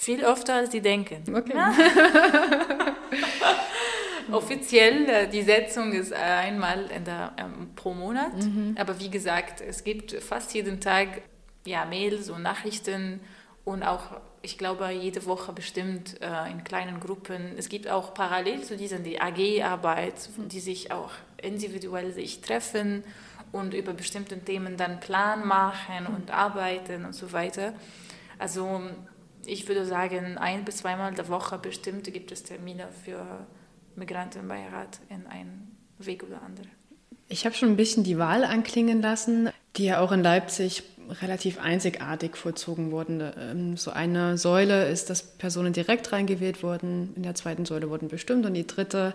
Viel 0.00 0.24
öfter, 0.24 0.54
als 0.54 0.72
Sie 0.72 0.80
denken. 0.80 1.22
Okay. 1.36 1.52
Ja. 1.54 1.74
Offiziell, 4.32 5.06
äh, 5.06 5.28
die 5.28 5.42
Setzung 5.42 5.92
ist 5.92 6.14
einmal 6.14 6.88
der, 7.04 7.34
ähm, 7.36 7.74
pro 7.76 7.92
Monat. 7.92 8.34
Mhm. 8.34 8.76
Aber 8.78 8.98
wie 8.98 9.10
gesagt, 9.10 9.60
es 9.60 9.84
gibt 9.84 10.12
fast 10.12 10.54
jeden 10.54 10.80
Tag 10.80 11.20
ja, 11.66 11.84
Mails 11.84 12.30
und 12.30 12.40
Nachrichten 12.40 13.20
und 13.66 13.82
auch, 13.82 14.22
ich 14.40 14.56
glaube, 14.56 14.88
jede 14.88 15.26
Woche 15.26 15.52
bestimmt 15.52 16.18
äh, 16.22 16.50
in 16.50 16.64
kleinen 16.64 16.98
Gruppen. 16.98 17.52
Es 17.58 17.68
gibt 17.68 17.86
auch 17.86 18.14
parallel 18.14 18.62
zu 18.62 18.78
diesen 18.78 19.04
die 19.04 19.20
AG-Arbeit, 19.20 20.14
die 20.38 20.60
sich 20.60 20.92
auch 20.92 21.10
individuell 21.42 22.14
sich 22.14 22.40
treffen 22.40 23.04
und 23.52 23.74
über 23.74 23.92
bestimmte 23.92 24.38
Themen 24.40 24.78
dann 24.78 24.98
Plan 24.98 25.46
machen 25.46 26.06
und 26.06 26.30
arbeiten 26.30 27.04
und 27.04 27.14
so 27.14 27.34
weiter. 27.34 27.74
Also 28.38 28.80
ich 29.46 29.68
würde 29.68 29.84
sagen, 29.84 30.38
ein 30.38 30.64
bis 30.64 30.78
zweimal 30.78 31.14
der 31.14 31.28
Woche 31.28 31.58
bestimmt 31.58 32.12
gibt 32.12 32.32
es 32.32 32.42
Termine 32.42 32.88
für 33.04 33.46
Migrantenbeirat 33.96 35.00
in 35.08 35.26
einen 35.26 35.76
Weg 35.98 36.22
oder 36.22 36.42
andere. 36.42 36.66
Ich 37.28 37.44
habe 37.44 37.54
schon 37.54 37.70
ein 37.70 37.76
bisschen 37.76 38.02
die 38.02 38.18
Wahl 38.18 38.44
anklingen 38.44 39.02
lassen, 39.02 39.50
die 39.76 39.84
ja 39.84 40.00
auch 40.00 40.12
in 40.12 40.22
Leipzig 40.22 40.82
relativ 41.22 41.60
einzigartig 41.60 42.36
vollzogen 42.36 42.90
wurden. 42.90 43.22
Ähm, 43.38 43.76
so 43.76 43.90
eine 43.90 44.38
Säule 44.38 44.88
ist, 44.88 45.10
dass 45.10 45.22
Personen 45.22 45.72
direkt 45.72 46.12
reingewählt 46.12 46.62
wurden, 46.62 47.12
in 47.16 47.22
der 47.22 47.34
zweiten 47.34 47.66
Säule 47.66 47.90
wurden 47.90 48.08
bestimmt 48.08 48.46
und 48.46 48.54
die 48.54 48.66
dritte, 48.66 49.14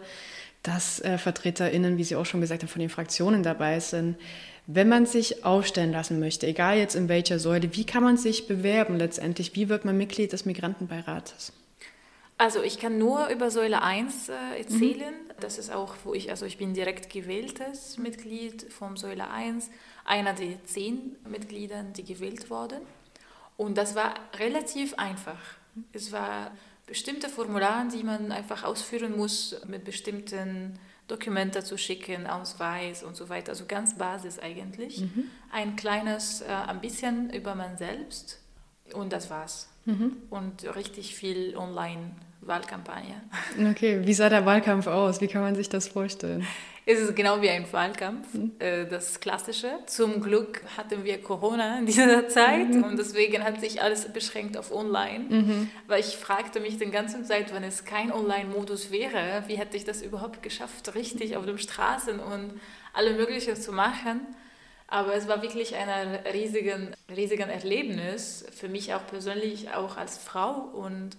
dass 0.65 0.99
äh, 1.01 1.17
VertreterInnen, 1.17 1.97
wie 1.97 2.03
Sie 2.03 2.15
auch 2.15 2.25
schon 2.25 2.41
gesagt 2.41 2.63
haben, 2.63 2.69
von 2.69 2.79
den 2.79 2.89
Fraktionen 2.89 3.43
dabei 3.43 3.79
sind. 3.79 4.17
Wenn 4.67 4.89
man 4.89 5.05
sich 5.05 5.45
aufstellen 5.45 5.91
lassen 5.91 6.19
möchte, 6.19 6.47
egal 6.47 6.77
jetzt 6.77 6.95
in 6.95 7.07
welcher 7.07 7.37
Säule, 7.37 7.75
wie 7.75 7.85
kann 7.85 8.03
man 8.03 8.17
sich 8.17 8.47
bewerben 8.47 8.97
letztendlich? 8.97 9.55
Wie 9.55 9.69
wird 9.69 9.85
man 9.85 9.95
Mitglied 9.95 10.33
des 10.33 10.45
Migrantenbeirates? 10.45 11.53
Also 12.37 12.63
ich 12.63 12.79
kann 12.79 12.97
nur 12.97 13.27
über 13.27 13.51
Säule 13.51 13.83
1 13.83 14.29
äh, 14.29 14.33
erzählen. 14.57 15.13
Mhm. 15.13 15.33
Das 15.39 15.59
ist 15.59 15.71
auch, 15.71 15.95
wo 16.03 16.13
ich, 16.13 16.31
also 16.31 16.45
ich 16.45 16.57
bin 16.57 16.73
direkt 16.73 17.11
gewähltes 17.11 17.97
Mitglied 17.99 18.71
von 18.73 18.97
Säule 18.97 19.29
1, 19.29 19.69
einer 20.03 20.33
der 20.33 20.63
zehn 20.65 21.15
Mitgliedern, 21.29 21.93
die 21.93 22.03
gewählt 22.03 22.49
wurden. 22.49 22.79
Und 23.55 23.77
das 23.77 23.95
war 23.95 24.15
relativ 24.39 24.95
einfach. 24.95 25.39
Es 25.93 26.11
war 26.11 26.51
bestimmte 26.85 27.29
Formulare, 27.29 27.87
die 27.87 28.03
man 28.03 28.31
einfach 28.31 28.63
ausführen 28.63 29.15
muss, 29.15 29.55
mit 29.67 29.83
bestimmten 29.83 30.79
Dokumenten 31.07 31.63
zu 31.63 31.77
schicken, 31.77 32.25
Ausweis 32.27 33.03
und 33.03 33.15
so 33.15 33.29
weiter. 33.29 33.49
Also 33.51 33.65
ganz 33.67 33.97
Basis 33.97 34.39
eigentlich. 34.39 35.01
Mhm. 35.01 35.25
Ein 35.51 35.75
kleines, 35.75 36.41
äh, 36.41 36.45
ein 36.45 36.81
bisschen 36.81 37.29
über 37.31 37.55
man 37.55 37.77
selbst 37.77 38.39
und 38.93 39.13
das 39.13 39.29
war's. 39.29 39.69
Mhm. 39.85 40.17
Und 40.29 40.75
richtig 40.75 41.15
viel 41.15 41.55
Online-Wahlkampagne. 41.55 43.21
Okay, 43.71 44.05
wie 44.05 44.13
sah 44.13 44.29
der 44.29 44.45
Wahlkampf 44.45 44.87
aus? 44.87 45.21
Wie 45.21 45.27
kann 45.27 45.41
man 45.41 45.55
sich 45.55 45.69
das 45.69 45.87
vorstellen? 45.87 46.45
Es 46.87 46.99
ist 46.99 47.15
genau 47.15 47.41
wie 47.41 47.49
ein 47.49 47.65
Wahlkampf, 47.71 48.31
mhm. 48.33 48.51
Äh, 48.59 48.85
das 48.85 49.19
Klassische. 49.19 49.79
Zum 49.87 50.21
Glück 50.21 50.61
hatten 50.77 51.03
wir 51.03 51.19
Corona 51.21 51.79
in 51.79 51.87
dieser 51.87 52.27
Zeit 52.29 52.69
mhm. 52.69 52.83
und 52.83 52.99
deswegen 52.99 53.43
hat 53.43 53.59
sich 53.59 53.81
alles 53.81 54.11
beschränkt 54.13 54.55
auf 54.55 54.71
Online. 54.71 55.25
Mhm. 55.27 55.69
Weil 55.87 56.01
ich 56.01 56.17
fragte 56.17 56.59
mich 56.59 56.77
die 56.77 56.85
ganze 56.91 57.23
Zeit, 57.23 57.53
wenn 57.53 57.63
es 57.63 57.85
kein 57.85 58.11
Online-Modus 58.11 58.91
wäre, 58.91 59.43
wie 59.47 59.55
hätte 59.55 59.77
ich 59.77 59.83
das 59.83 60.03
überhaupt 60.03 60.43
geschafft, 60.43 60.93
richtig 60.93 61.35
auf 61.37 61.45
den 61.45 61.57
Straßen 61.57 62.19
und 62.19 62.59
alle 62.93 63.13
Mögliche 63.13 63.55
zu 63.55 63.71
machen. 63.71 64.21
Aber 64.87 65.15
es 65.15 65.27
war 65.27 65.41
wirklich 65.41 65.75
ein 65.75 66.19
riesigen, 66.31 66.95
riesigen 67.09 67.49
Erlebnis 67.49 68.45
für 68.55 68.69
mich 68.69 68.93
auch 68.93 69.07
persönlich, 69.07 69.73
auch 69.73 69.97
als 69.97 70.19
Frau 70.19 70.51
und 70.51 71.17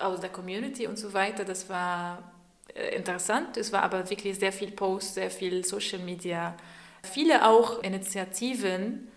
aus 0.00 0.20
der 0.20 0.30
Community 0.30 0.88
und 0.88 0.98
so 0.98 1.12
weiter. 1.12 1.44
Das 1.44 1.68
war 1.68 2.32
interessant. 2.96 3.56
Es 3.56 3.72
war 3.72 3.82
aber 3.82 4.08
wirklich 4.10 4.38
sehr 4.38 4.52
viel 4.52 4.70
Post, 4.70 5.14
sehr 5.14 5.30
viel 5.30 5.64
Social 5.64 6.00
Media, 6.00 6.56
viele 7.02 7.46
auch 7.46 7.82
Initiativen 7.82 9.08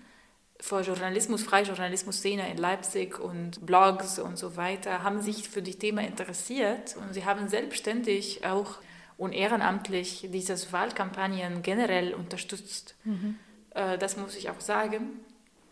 für 0.59 0.81
Journalismus, 0.81 1.43
freie 1.43 1.65
Journalismus-Szene 1.65 2.49
in 2.49 2.57
Leipzig 2.57 3.19
und 3.19 3.65
Blogs 3.65 4.17
und 4.17 4.37
so 4.37 4.55
weiter 4.55 5.03
haben 5.03 5.21
sich 5.21 5.49
für 5.49 5.61
die 5.61 5.75
Thema 5.75 6.01
interessiert 6.01 6.95
und 6.95 7.13
sie 7.13 7.25
haben 7.25 7.49
selbstständig 7.49 8.45
auch 8.45 8.77
und 9.17 9.33
ehrenamtlich 9.33 10.29
diese 10.31 10.71
Wahlkampagnen 10.71 11.61
generell 11.63 12.13
unterstützt. 12.13 12.95
Mhm. 13.03 13.37
Äh, 13.71 13.97
das 13.97 14.17
muss 14.17 14.35
ich 14.35 14.49
auch 14.49 14.61
sagen. 14.61 15.19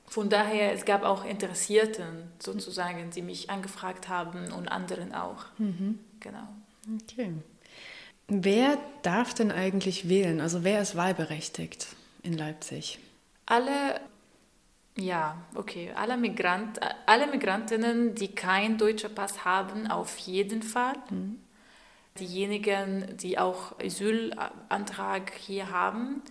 Von 0.07 0.29
daher, 0.29 0.73
es 0.73 0.83
gab 0.83 1.03
auch 1.03 1.23
Interessierten 1.23 2.23
sozusagen, 2.39 3.11
die 3.11 3.21
mich 3.21 3.50
angefragt 3.50 4.09
haben 4.09 4.51
und 4.51 4.67
anderen 4.67 5.13
auch. 5.13 5.45
Mhm. 5.57 6.00
Genau. 6.19 6.47
Okay. 7.01 7.31
Wer 8.33 8.77
darf 9.01 9.33
denn 9.33 9.51
eigentlich 9.51 10.07
wählen? 10.07 10.39
Also 10.39 10.63
wer 10.63 10.81
ist 10.81 10.95
wahlberechtigt 10.95 11.88
in 12.23 12.31
Leipzig? 12.31 12.97
Alle, 13.45 14.00
ja, 14.95 15.35
okay, 15.53 15.91
alle, 15.93 16.15
Migrant, 16.15 16.79
alle 17.07 17.27
Migrantinnen, 17.27 18.15
die 18.15 18.29
keinen 18.29 18.77
deutschen 18.77 19.13
Pass 19.13 19.43
haben, 19.43 19.88
auf 19.88 20.17
jeden 20.19 20.63
Fall. 20.63 20.93
Mhm. 21.09 21.41
Diejenigen, 22.19 23.17
die 23.17 23.38
auch 23.38 23.77
Asylantrag 23.81 25.33
hier 25.33 25.69
haben, 25.69 26.21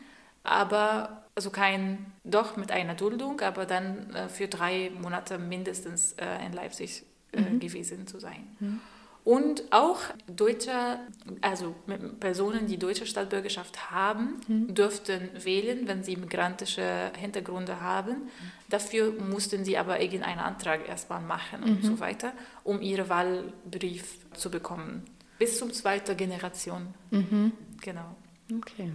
aber 0.43 1.25
also 1.35 1.51
kein, 1.51 2.07
doch 2.25 2.57
mit 2.57 2.73
einer 2.73 2.95
Duldung, 2.95 3.43
aber 3.43 3.67
dann 3.67 4.15
äh, 4.15 4.31
für 4.31 4.49
drei 4.49 4.91
Monate 5.03 5.37
mindestens 5.37 6.15
äh, 6.15 6.47
in 6.47 6.55
Leipzig 6.55 7.03
äh, 7.33 7.43
mhm. 7.43 7.61
gewesen 7.61 8.07
zu 8.07 8.19
sein. 8.19 8.57
Mhm. 8.59 8.81
Und 9.23 9.65
auch 9.71 9.99
Deutsche, 10.27 10.99
also 11.43 11.75
Personen, 12.21 12.67
die 12.67 12.79
deutsche 12.79 13.05
Staatsbürgerschaft 13.05 13.91
haben, 13.91 14.41
mhm. 14.49 14.75
dürften 14.75 15.29
wählen, 15.45 15.87
wenn 15.87 16.03
sie 16.03 16.17
migrantische 16.17 17.13
Hintergründe 17.19 17.83
haben. 17.83 18.29
Dafür 18.71 19.13
mussten 19.13 19.65
sie 19.65 19.77
aber 19.77 20.01
irgendeinen 20.01 20.41
Antrag 20.41 20.89
erstmal 20.89 21.21
machen 21.21 21.63
und 21.63 21.85
so 21.85 21.93
mhm. 21.93 22.01
weiter, 22.01 22.33
um 22.65 22.81
ihren 22.81 23.09
Wahlbrief 23.11 24.17
zu 24.33 24.51
bekommen. 24.51 25.05
Bis 25.39 25.59
zum 25.59 25.73
zweiten 25.73 26.17
Generation. 26.17 26.95
Mhm. 27.11 27.53
Genau. 27.83 28.17
Okay. 28.59 28.91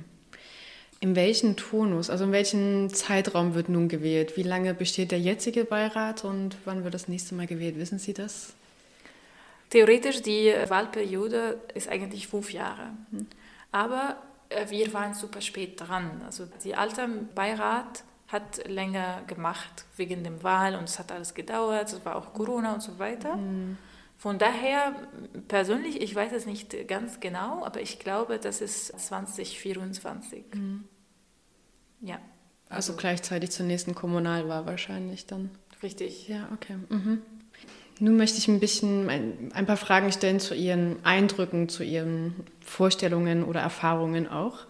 In 1.01 1.15
welchem 1.15 1.55
Tonus, 1.55 2.09
also 2.09 2.23
in 2.23 2.31
welchem 2.31 2.89
Zeitraum 2.91 3.53
wird 3.53 3.69
nun 3.69 3.89
gewählt? 3.89 4.37
Wie 4.37 4.43
lange 4.43 4.73
besteht 4.73 5.11
der 5.11 5.19
jetzige 5.19 5.65
Beirat 5.65 6.23
und 6.23 6.57
wann 6.65 6.83
wird 6.83 6.95
das 6.95 7.07
nächste 7.07 7.35
Mal 7.35 7.45
gewählt? 7.45 7.77
Wissen 7.77 7.99
Sie 7.99 8.13
das? 8.13 8.53
Theoretisch 9.69 10.21
die 10.21 10.53
Wahlperiode 10.67 11.59
ist 11.73 11.89
eigentlich 11.89 12.27
fünf 12.27 12.51
Jahre. 12.53 12.91
Aber 13.71 14.17
äh, 14.49 14.69
wir 14.69 14.93
waren 14.93 15.13
super 15.13 15.41
spät 15.41 15.79
dran. 15.79 16.21
Also 16.25 16.45
der 16.63 16.79
alte 16.79 17.07
Beirat 17.33 18.03
hat 18.27 18.67
länger 18.67 19.21
gemacht 19.27 19.85
wegen 19.97 20.23
dem 20.23 20.43
Wahl 20.43 20.75
und 20.75 20.85
es 20.85 20.99
hat 20.99 21.11
alles 21.11 21.33
gedauert, 21.33 21.93
es 21.93 22.03
war 22.05 22.15
auch 22.15 22.33
Corona 22.33 22.73
und 22.73 22.81
so 22.81 22.97
weiter. 22.99 23.37
Mhm. 23.37 23.77
Von 24.17 24.39
daher, 24.39 24.95
persönlich, 25.47 26.01
ich 26.01 26.15
weiß 26.15 26.31
es 26.31 26.45
nicht 26.45 26.87
ganz 26.87 27.19
genau, 27.19 27.65
aber 27.65 27.81
ich 27.81 27.99
glaube, 27.99 28.39
das 28.39 28.61
ist 28.61 28.87
2024. 28.99 30.45
Mhm. 30.53 30.85
Ja. 32.01 32.15
Also, 32.69 32.91
also, 32.91 32.95
gleichzeitig 32.95 33.51
zur 33.51 33.65
nächsten 33.65 33.93
Kommunalwahl 33.93 34.65
wahrscheinlich 34.65 35.27
dann. 35.27 35.51
Richtig. 35.83 36.27
Ja, 36.27 36.49
okay. 36.53 36.77
Mhm. 36.89 37.21
Nun 37.99 38.17
möchte 38.17 38.37
ich 38.37 38.47
ein 38.47 38.59
bisschen 38.59 39.09
ein, 39.09 39.51
ein, 39.53 39.65
paar 39.65 39.77
Fragen 39.77 40.11
stellen 40.11 40.39
zu 40.39 40.53
Ihren 40.53 40.97
Eindrücken, 41.05 41.69
zu 41.69 41.83
Ihren 41.83 42.35
Vorstellungen 42.59 43.43
oder 43.43 43.61
Erfahrungen 43.61 44.27
auch. 44.27 44.65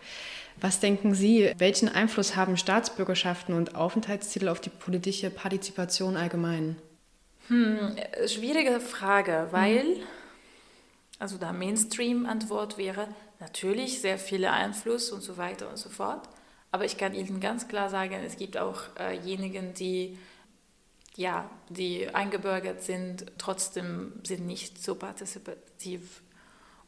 Was 0.61 0.79
denken 0.79 1.13
Sie, 1.15 1.51
welchen 1.57 1.89
Einfluss 1.89 2.35
haben 2.35 2.55
Staatsbürgerschaften 2.55 3.55
und 3.55 3.75
Aufenthaltstitel 3.75 4.47
auf 4.47 4.61
die 4.61 4.69
politische 4.69 5.29
Partizipation 5.29 6.15
allgemein? 6.17 6.77
Hm, 7.47 7.95
schwierige 8.27 8.79
Frage, 8.79 9.47
weil, 9.51 9.81
hm. 9.81 10.03
also 11.19 11.37
da 11.37 11.51
Mainstream-Antwort 11.51 12.77
wäre, 12.77 13.07
natürlich 13.39 14.01
sehr 14.01 14.17
viele 14.17 14.51
Einfluss 14.51 15.11
und 15.11 15.21
so 15.21 15.37
weiter 15.37 15.69
und 15.69 15.77
so 15.77 15.89
fort. 15.89 16.29
Aber 16.71 16.85
ich 16.85 16.97
kann 16.97 17.13
Ihnen 17.13 17.39
ganz 17.39 17.67
klar 17.67 17.89
sagen, 17.89 18.15
es 18.25 18.37
gibt 18.37 18.57
auch 18.57 18.81
äh, 18.97 19.17
diejenigen, 19.19 19.73
die 19.73 20.17
ja, 21.17 21.49
die 21.69 22.09
eingebürgert 22.13 22.83
sind, 22.83 23.25
trotzdem 23.37 24.13
sind 24.23 24.45
nicht 24.45 24.83
so 24.83 24.95
partizipativ. 24.95 26.21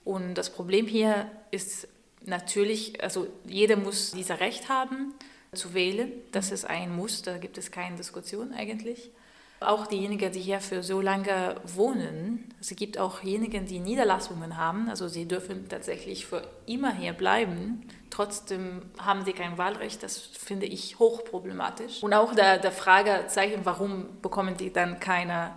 Und 0.03 0.35
das 0.35 0.49
Problem 0.49 0.87
hier 0.87 1.29
ist 1.51 1.87
natürlich, 2.25 3.01
also 3.03 3.27
jeder 3.45 3.77
muss 3.77 4.11
dieses 4.11 4.39
Recht 4.39 4.69
haben 4.69 5.13
zu 5.53 5.73
wählen. 5.73 6.11
Das 6.31 6.51
ist 6.51 6.65
ein 6.65 6.95
Muss, 6.95 7.21
da 7.21 7.37
gibt 7.37 7.57
es 7.57 7.71
keine 7.71 7.97
Diskussion 7.97 8.53
eigentlich. 8.53 9.11
Auch 9.59 9.87
diejenigen, 9.87 10.31
die 10.31 10.39
hier 10.39 10.59
für 10.59 10.83
so 10.83 11.01
lange 11.01 11.55
wohnen, 11.63 12.53
es 12.61 12.69
gibt 12.75 12.99
auch 12.99 13.21
diejenigen, 13.21 13.65
die 13.65 13.79
Niederlassungen 13.79 14.55
haben, 14.55 14.87
also 14.87 15.07
sie 15.07 15.25
dürfen 15.25 15.67
tatsächlich 15.67 16.27
für 16.27 16.47
immer 16.67 16.93
hier 16.93 17.13
bleiben. 17.13 17.87
Trotzdem 18.17 18.81
haben 18.97 19.23
sie 19.25 19.33
kein 19.33 19.59
Wahlrecht, 19.59 20.01
das 20.01 20.17
finde 20.17 20.65
ich 20.65 20.97
hochproblematisch. 20.97 22.01
Und 22.01 22.15
auch 22.15 22.33
der, 22.33 22.57
der 22.57 22.71
Fragezeichen, 22.71 23.59
warum 23.63 24.19
bekommen 24.23 24.57
die 24.57 24.73
dann 24.73 24.99
keine 24.99 25.51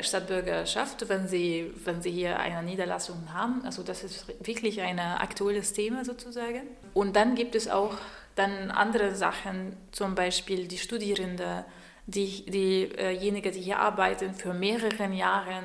Stadtbürgerschaft, 0.00 1.10
wenn 1.10 1.28
sie, 1.28 1.70
wenn 1.84 2.00
sie 2.00 2.10
hier 2.10 2.40
eine 2.40 2.62
Niederlassung 2.62 3.34
haben. 3.34 3.62
Also 3.66 3.82
das 3.82 4.02
ist 4.02 4.26
wirklich 4.46 4.80
ein 4.80 4.98
aktuelles 4.98 5.74
Thema 5.74 6.06
sozusagen. 6.06 6.62
Und 6.94 7.16
dann 7.16 7.34
gibt 7.34 7.54
es 7.54 7.68
auch 7.68 7.98
dann 8.34 8.70
andere 8.70 9.14
Sachen, 9.14 9.76
zum 9.92 10.14
Beispiel 10.14 10.68
die 10.68 10.78
Studierenden, 10.78 11.66
die, 12.06 12.46
diejenigen, 12.46 13.52
die 13.52 13.60
hier 13.60 13.78
arbeiten 13.78 14.32
für 14.32 14.54
mehrere 14.54 15.12
Jahre. 15.12 15.64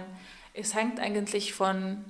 Es 0.54 0.76
hängt 0.76 1.00
eigentlich 1.00 1.54
von, 1.54 2.04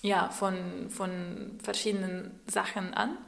ja, 0.00 0.28
von, 0.28 0.90
von 0.90 1.58
verschiedenen 1.60 2.38
Sachen 2.46 2.94
an. 2.94 3.18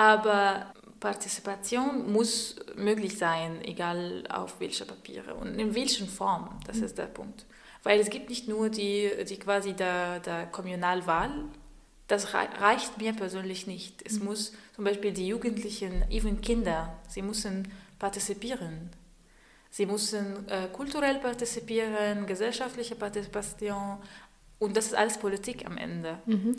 Aber 0.00 0.72
Partizipation 0.98 2.10
muss 2.10 2.56
möglich 2.74 3.18
sein, 3.18 3.62
egal 3.62 4.24
auf 4.30 4.58
welche 4.58 4.86
Papiere 4.86 5.34
und 5.34 5.58
in 5.58 5.74
welchen 5.74 6.08
Form. 6.08 6.58
Das 6.66 6.78
mhm. 6.78 6.84
ist 6.84 6.96
der 6.96 7.04
Punkt. 7.04 7.44
Weil 7.82 8.00
es 8.00 8.08
gibt 8.08 8.30
nicht 8.30 8.48
nur 8.48 8.70
die, 8.70 9.10
die 9.28 9.36
quasi 9.38 9.74
der, 9.74 10.20
der 10.20 10.46
Kommunalwahl, 10.46 11.30
das 12.08 12.32
reicht 12.32 12.96
mir 12.96 13.12
persönlich 13.12 13.66
nicht. 13.66 14.00
Es 14.02 14.20
mhm. 14.20 14.24
muss 14.24 14.54
zum 14.74 14.84
Beispiel 14.84 15.12
die 15.12 15.26
Jugendlichen, 15.26 16.02
even 16.08 16.40
Kinder, 16.40 16.96
sie 17.06 17.20
müssen 17.20 17.70
partizipieren. 17.98 18.88
Sie 19.68 19.84
müssen 19.84 20.48
äh, 20.48 20.68
kulturell 20.72 21.18
partizipieren, 21.18 22.24
gesellschaftliche 22.26 22.94
Partizipation 22.94 23.98
und 24.58 24.74
das 24.78 24.86
ist 24.86 24.94
alles 24.94 25.18
Politik 25.18 25.66
am 25.66 25.76
Ende. 25.76 26.20
Mhm. 26.24 26.56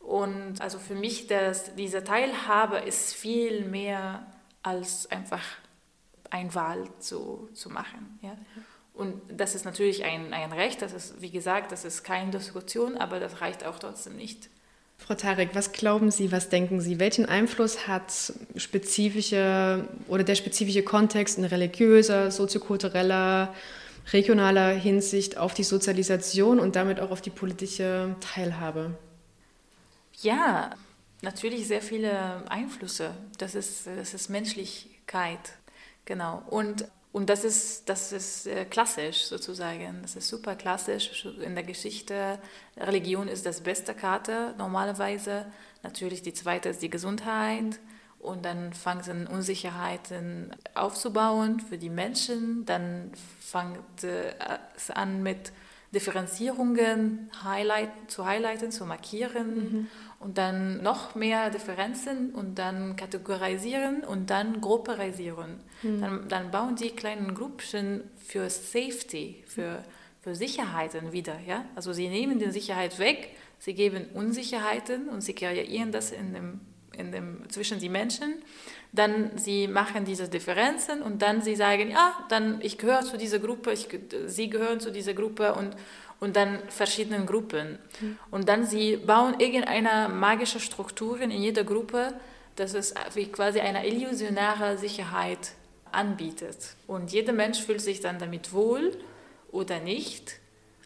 Und 0.00 0.60
also 0.60 0.78
für 0.78 0.94
mich, 0.94 1.28
das, 1.28 1.74
diese 1.76 2.02
Teilhabe 2.02 2.78
ist 2.78 3.14
viel 3.14 3.64
mehr 3.64 4.26
als 4.62 5.10
einfach 5.10 5.42
ein 6.30 6.54
Wahl 6.54 6.88
zu, 6.98 7.48
zu 7.54 7.70
machen. 7.70 8.18
Ja? 8.22 8.36
Und 8.94 9.20
das 9.28 9.54
ist 9.54 9.64
natürlich 9.64 10.04
ein, 10.04 10.32
ein 10.34 10.52
Recht, 10.52 10.82
das 10.82 10.92
ist, 10.92 11.22
wie 11.22 11.30
gesagt, 11.30 11.72
das 11.72 11.84
ist 11.84 12.02
keine 12.02 12.30
Diskussion, 12.30 12.96
aber 12.96 13.20
das 13.20 13.40
reicht 13.40 13.64
auch 13.64 13.78
trotzdem 13.78 14.16
nicht. 14.16 14.48
Frau 14.98 15.14
Tarek, 15.14 15.54
was 15.54 15.72
glauben 15.72 16.10
Sie, 16.10 16.30
was 16.30 16.50
denken 16.50 16.80
Sie? 16.80 16.98
Welchen 16.98 17.24
Einfluss 17.24 17.88
hat 17.88 18.12
spezifische 18.56 19.88
oder 20.08 20.24
der 20.24 20.34
spezifische 20.34 20.82
Kontext 20.82 21.38
in 21.38 21.44
religiöser, 21.44 22.30
soziokultureller, 22.30 23.54
regionaler 24.12 24.68
Hinsicht 24.72 25.38
auf 25.38 25.54
die 25.54 25.64
Sozialisation 25.64 26.60
und 26.60 26.76
damit 26.76 27.00
auch 27.00 27.10
auf 27.10 27.22
die 27.22 27.30
politische 27.30 28.14
Teilhabe? 28.20 28.94
Ja, 30.22 30.70
natürlich 31.22 31.66
sehr 31.66 31.82
viele 31.82 32.44
Einflüsse. 32.50 33.14
Das 33.38 33.54
ist, 33.54 33.86
das 33.86 34.14
ist 34.14 34.28
Menschlichkeit, 34.28 35.56
genau. 36.04 36.42
Und 36.48 36.86
und 37.12 37.28
das 37.28 37.42
ist, 37.42 37.88
das 37.88 38.12
ist 38.12 38.46
äh, 38.46 38.64
klassisch 38.64 39.24
sozusagen. 39.24 39.98
Das 40.02 40.14
ist 40.14 40.28
super 40.28 40.54
klassisch 40.54 41.26
in 41.44 41.54
der 41.56 41.64
Geschichte. 41.64 42.38
Religion 42.76 43.26
ist 43.26 43.44
das 43.46 43.62
beste 43.62 43.94
Karte 43.94 44.54
normalerweise. 44.58 45.46
Natürlich 45.82 46.22
die 46.22 46.32
zweite 46.32 46.68
ist 46.68 46.82
die 46.82 46.90
Gesundheit. 46.90 47.80
Und 48.20 48.44
dann 48.44 48.72
fangen 48.74 49.02
sie 49.02 49.32
Unsicherheiten 49.32 50.54
aufzubauen 50.74 51.58
für 51.58 51.78
die 51.78 51.90
Menschen. 51.90 52.64
Dann 52.64 53.10
fängt 53.40 54.04
äh, 54.04 54.34
es 54.76 54.90
an 54.90 55.24
mit 55.24 55.52
Differenzierungen 55.92 57.28
highlight, 57.42 57.90
zu 58.06 58.24
highlighten, 58.24 58.70
zu 58.70 58.86
markieren. 58.86 59.56
Mhm 59.56 59.88
und 60.20 60.36
dann 60.36 60.82
noch 60.82 61.14
mehr 61.14 61.48
Differenzen 61.48 62.30
und 62.30 62.58
dann 62.58 62.94
kategorisieren 62.94 64.04
und 64.04 64.28
dann 64.28 64.60
grupperisieren. 64.60 65.60
Mhm. 65.82 66.00
Dann, 66.00 66.28
dann, 66.28 66.50
bauen 66.50 66.76
die 66.76 66.90
kleinen 66.90 67.34
Gruppchen 67.34 68.02
für 68.18 68.50
Safety, 68.50 69.42
für, 69.46 69.82
für 70.20 70.34
Sicherheiten 70.34 71.12
wieder. 71.12 71.40
Ja? 71.46 71.64
Also 71.74 71.94
sie 71.94 72.08
nehmen 72.08 72.38
die 72.38 72.50
Sicherheit 72.50 72.98
weg, 72.98 73.34
sie 73.58 73.72
geben 73.72 74.08
Unsicherheiten 74.12 75.08
und 75.08 75.22
sie 75.22 75.32
kreieren 75.32 75.90
das 75.90 76.12
in 76.12 76.34
dem, 76.34 76.60
in 76.98 77.12
dem, 77.12 77.48
zwischen 77.48 77.78
die 77.78 77.88
Menschen. 77.88 78.34
Dann 78.92 79.38
sie 79.38 79.68
machen 79.68 80.04
diese 80.04 80.28
Differenzen 80.28 81.00
und 81.00 81.22
dann 81.22 81.40
sie 81.40 81.56
sagen, 81.56 81.92
ja, 81.92 82.26
dann 82.28 82.60
ich 82.60 82.76
gehöre 82.76 83.02
zu 83.02 83.16
dieser 83.16 83.38
Gruppe, 83.38 83.72
ich, 83.72 83.88
sie 84.26 84.50
gehören 84.50 84.80
zu 84.80 84.92
dieser 84.92 85.14
Gruppe 85.14 85.54
und, 85.54 85.74
und 86.20 86.36
dann 86.36 86.58
verschiedenen 86.68 87.26
Gruppen. 87.26 87.78
Mhm. 88.00 88.18
Und 88.30 88.48
dann 88.48 88.66
sie 88.66 88.96
bauen 88.96 89.40
irgendeine 89.40 90.08
magische 90.08 90.60
Strukturen 90.60 91.30
in 91.30 91.42
jeder 91.42 91.64
Gruppe, 91.64 92.14
dass 92.56 92.74
es 92.74 92.94
wie 93.14 93.26
quasi 93.26 93.60
eine 93.60 93.86
illusionäre 93.86 94.76
Sicherheit 94.76 95.52
anbietet. 95.92 96.76
Und 96.86 97.10
jeder 97.12 97.32
Mensch 97.32 97.60
fühlt 97.60 97.80
sich 97.80 98.00
dann 98.00 98.18
damit 98.18 98.52
wohl 98.52 98.92
oder 99.50 99.80
nicht, 99.80 100.38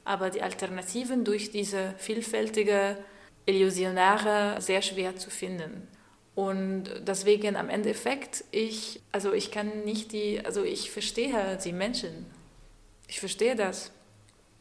aber 0.05 0.31
die 0.31 0.43
Alternativen 0.43 1.25
durch 1.25 1.51
diese 1.51 1.95
vielfältige 1.99 2.97
Illusionäre 3.47 4.61
sehr 4.61 4.83
schwer 4.83 5.17
zu 5.17 5.31
finden. 5.31 5.89
Und 6.35 6.85
deswegen 7.07 7.57
am 7.57 7.69
Endeffekt, 7.69 8.45
ich, 8.51 9.01
also 9.13 9.33
ich 9.33 9.51
kann 9.51 9.85
nicht 9.85 10.13
die, 10.13 10.45
also 10.45 10.65
ich 10.65 10.91
verstehe 10.91 11.59
die 11.63 11.73
Menschen. 11.73 12.27
Ich 13.07 13.21
verstehe 13.21 13.55
das. 13.55 13.93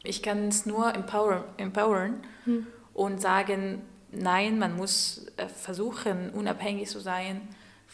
Ich 0.04 0.22
kann 0.22 0.48
es 0.48 0.66
nur 0.66 0.94
empower, 0.94 1.44
empowern 1.56 2.22
hm. 2.44 2.66
und 2.92 3.20
sagen, 3.20 3.82
nein, 4.12 4.58
man 4.58 4.76
muss 4.76 5.26
äh, 5.36 5.48
versuchen, 5.48 6.30
unabhängig 6.30 6.88
zu 6.88 7.00
sein 7.00 7.40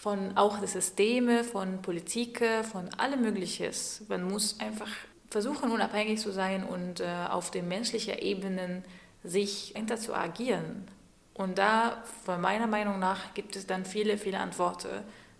von 0.01 0.35
auch 0.39 0.59
der 0.59 0.69
Systeme, 0.69 1.45
von 1.45 1.83
Politik, 1.83 2.43
von 2.71 2.89
allem 2.95 3.21
Möglichen. 3.21 3.71
Man 4.09 4.23
muss 4.23 4.59
einfach 4.59 4.89
versuchen, 5.29 5.71
unabhängig 5.71 6.19
zu 6.19 6.33
sein 6.33 6.65
und 6.65 7.01
äh, 7.01 7.27
auf 7.29 7.51
den 7.51 7.69
menschlichen 7.69 8.19
Ebenen 8.19 8.83
sich 9.23 9.75
hinter 9.77 9.99
zu 9.99 10.15
agieren. 10.15 10.89
Und 11.35 11.59
da, 11.59 12.03
von 12.25 12.41
meiner 12.41 12.67
Meinung 12.67 12.99
nach, 12.99 13.35
gibt 13.35 13.57
es 13.57 13.67
dann 13.67 13.85
viele, 13.85 14.17
viele 14.17 14.39
Antworten, 14.39 14.89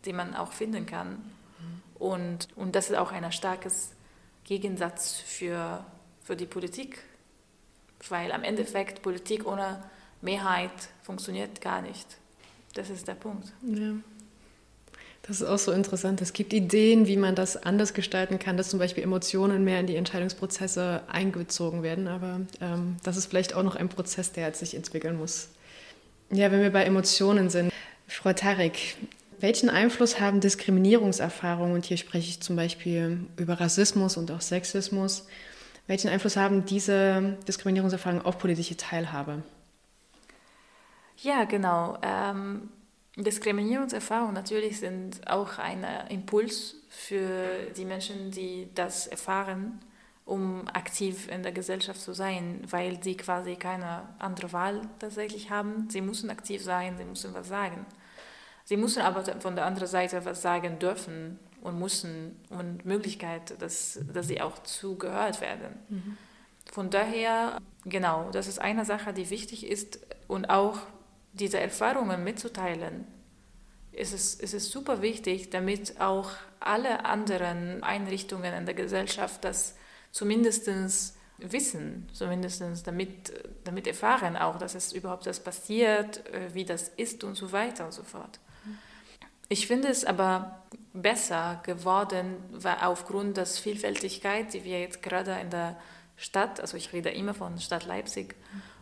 die 0.05 0.13
man 0.13 0.37
auch 0.37 0.53
finden 0.53 0.85
kann. 0.85 1.09
Hm. 1.09 1.83
Und, 1.99 2.49
und 2.55 2.77
das 2.77 2.91
ist 2.91 2.97
auch 2.97 3.13
ein 3.13 3.33
starkes 3.33 3.93
Gegensatz 4.45 5.17
für 5.17 5.85
für 6.31 6.37
die 6.37 6.47
Politik, 6.47 6.99
weil 8.09 8.31
am 8.31 8.45
Endeffekt 8.45 9.03
Politik 9.03 9.49
ohne 9.49 9.83
Mehrheit 10.23 10.71
funktioniert 11.03 11.61
gar 11.61 11.83
nicht. 11.83 12.07
Das 12.75 12.89
ist 12.89 13.09
der 13.09 13.15
Punkt. 13.15 13.49
Ja. 13.67 13.95
Das 15.23 15.41
ist 15.41 15.49
auch 15.49 15.59
so 15.59 15.73
interessant. 15.73 16.23
Es 16.23 16.33
gibt 16.33 16.53
Ideen, 16.53 17.09
wie 17.09 17.17
man 17.17 17.35
das 17.35 17.57
anders 17.57 17.95
gestalten 17.95 18.39
kann, 18.39 18.57
dass 18.57 18.69
zum 18.69 18.79
Beispiel 18.79 19.03
Emotionen 19.03 19.65
mehr 19.65 19.81
in 19.81 19.89
die 19.89 19.97
Entscheidungsprozesse 19.97 21.03
eingezogen 21.09 21.83
werden. 21.83 22.07
Aber 22.07 22.43
ähm, 22.61 22.99
das 23.03 23.17
ist 23.17 23.27
vielleicht 23.27 23.55
auch 23.55 23.65
noch 23.65 23.75
ein 23.75 23.89
Prozess, 23.89 24.31
der 24.31 24.55
sich 24.55 24.77
entwickeln 24.77 25.19
muss. 25.19 25.49
Ja, 26.31 26.53
wenn 26.53 26.63
wir 26.63 26.71
bei 26.71 26.85
Emotionen 26.85 27.51
sind. 27.51 27.73
Frau 28.07 28.33
Tarek, 28.33 28.95
welchen 29.41 29.69
Einfluss 29.69 30.21
haben 30.21 30.39
Diskriminierungserfahrungen, 30.39 31.75
und 31.75 31.87
hier 31.87 31.97
spreche 31.97 32.29
ich 32.29 32.41
zum 32.41 32.55
Beispiel 32.55 33.19
über 33.37 33.55
Rassismus 33.55 34.17
und 34.17 34.31
auch 34.31 34.41
Sexismus, 34.41 35.27
welchen 35.91 36.09
Einfluss 36.09 36.37
haben 36.37 36.65
diese 36.65 37.37
Diskriminierungserfahrungen 37.49 38.25
auf 38.25 38.39
politische 38.39 38.77
Teilhabe? 38.77 39.43
Ja, 41.17 41.45
genau. 41.45 41.99
Ähm, 42.01 42.71
Diskriminierungserfahrungen 43.17 44.33
natürlich 44.33 44.79
sind 44.79 45.29
auch 45.29 45.59
ein 45.59 45.85
Impuls 46.09 46.77
für 46.89 47.73
die 47.77 47.85
Menschen, 47.85 48.31
die 48.31 48.69
das 48.73 49.09
erfahren, 49.09 49.81
um 50.25 50.69
aktiv 50.69 51.29
in 51.29 51.43
der 51.43 51.51
Gesellschaft 51.51 52.01
zu 52.01 52.13
sein, 52.13 52.63
weil 52.71 53.03
sie 53.03 53.17
quasi 53.17 53.57
keine 53.57 54.03
andere 54.21 54.53
Wahl 54.53 54.83
tatsächlich 55.01 55.51
haben. 55.51 55.91
Sie 55.91 56.03
müssen 56.03 56.31
aktiv 56.31 56.63
sein, 56.63 56.99
sie 56.99 57.05
müssen 57.05 57.35
was 57.35 57.49
sagen. 57.49 57.85
Sie 58.65 58.77
müssen 58.77 59.03
aber 59.03 59.25
von 59.41 59.57
der 59.57 59.67
anderen 59.67 59.89
Seite 59.89 60.25
was 60.25 60.41
sagen 60.41 60.79
dürfen 60.79 61.41
und 61.63 61.79
müssen 61.79 62.37
und 62.49 62.85
Möglichkeit, 62.85 63.61
dass, 63.61 64.01
dass 64.13 64.29
sie 64.29 64.41
auch 64.41 64.63
zugehört 64.63 65.41
werden. 65.41 65.79
Mhm. 65.89 66.17
Von 66.71 66.91
daher, 66.91 67.59
genau, 67.85 68.31
das 68.31 68.47
ist 68.47 68.61
eine 68.61 68.85
Sache, 68.85 69.13
die 69.13 69.31
wichtig 69.31 69.67
ist 69.67 69.99
und 70.29 70.51
auch 70.51 70.79
diese 71.33 71.61
Erfahrungen 71.61 72.25
mitzuteilen, 72.25 73.07
ist 73.93 74.15
es, 74.15 74.35
ist 74.35 74.55
es 74.55 74.71
super 74.71 75.03
wichtig, 75.03 75.51
damit 75.51 76.01
auch 76.01 76.31
alle 76.61 77.05
anderen 77.05 77.83
Einrichtungen 77.83 78.55
in 78.55 78.67
der 78.67 78.75
Gesellschaft 78.75 79.45
das 79.45 79.75
zumindest 80.13 80.71
wissen, 81.39 82.09
zumindest 82.13 82.63
damit, 82.87 83.33
damit 83.65 83.87
erfahren 83.87 84.37
auch, 84.37 84.59
dass 84.59 84.75
es 84.75 84.93
überhaupt 84.93 85.27
das 85.27 85.41
passiert, 85.41 86.27
äh, 86.29 86.55
wie 86.55 86.65
das 86.65 86.89
ist 86.89 87.25
und 87.25 87.35
so 87.35 87.53
weiter 87.53 87.87
und 87.87 87.93
so 87.93 88.03
fort. 88.03 88.39
Ich 89.53 89.67
finde 89.67 89.89
es 89.89 90.05
aber 90.05 90.63
besser 90.93 91.61
geworden, 91.65 92.37
weil 92.53 92.77
aufgrund 92.83 93.37
der 93.37 93.47
Vielfältigkeit, 93.47 94.55
die 94.55 94.65
wir 94.65 94.81
jetzt 94.81 95.03
gerade 95.03 95.33
in 95.43 95.51
der 95.51 95.77
Stadt, 96.17 96.61
also 96.61 96.77
ich 96.77 96.93
rede 96.93 97.09
immer 97.09 97.35
von 97.35 97.59
Stadt 97.59 97.85
Leipzig, 97.85 98.37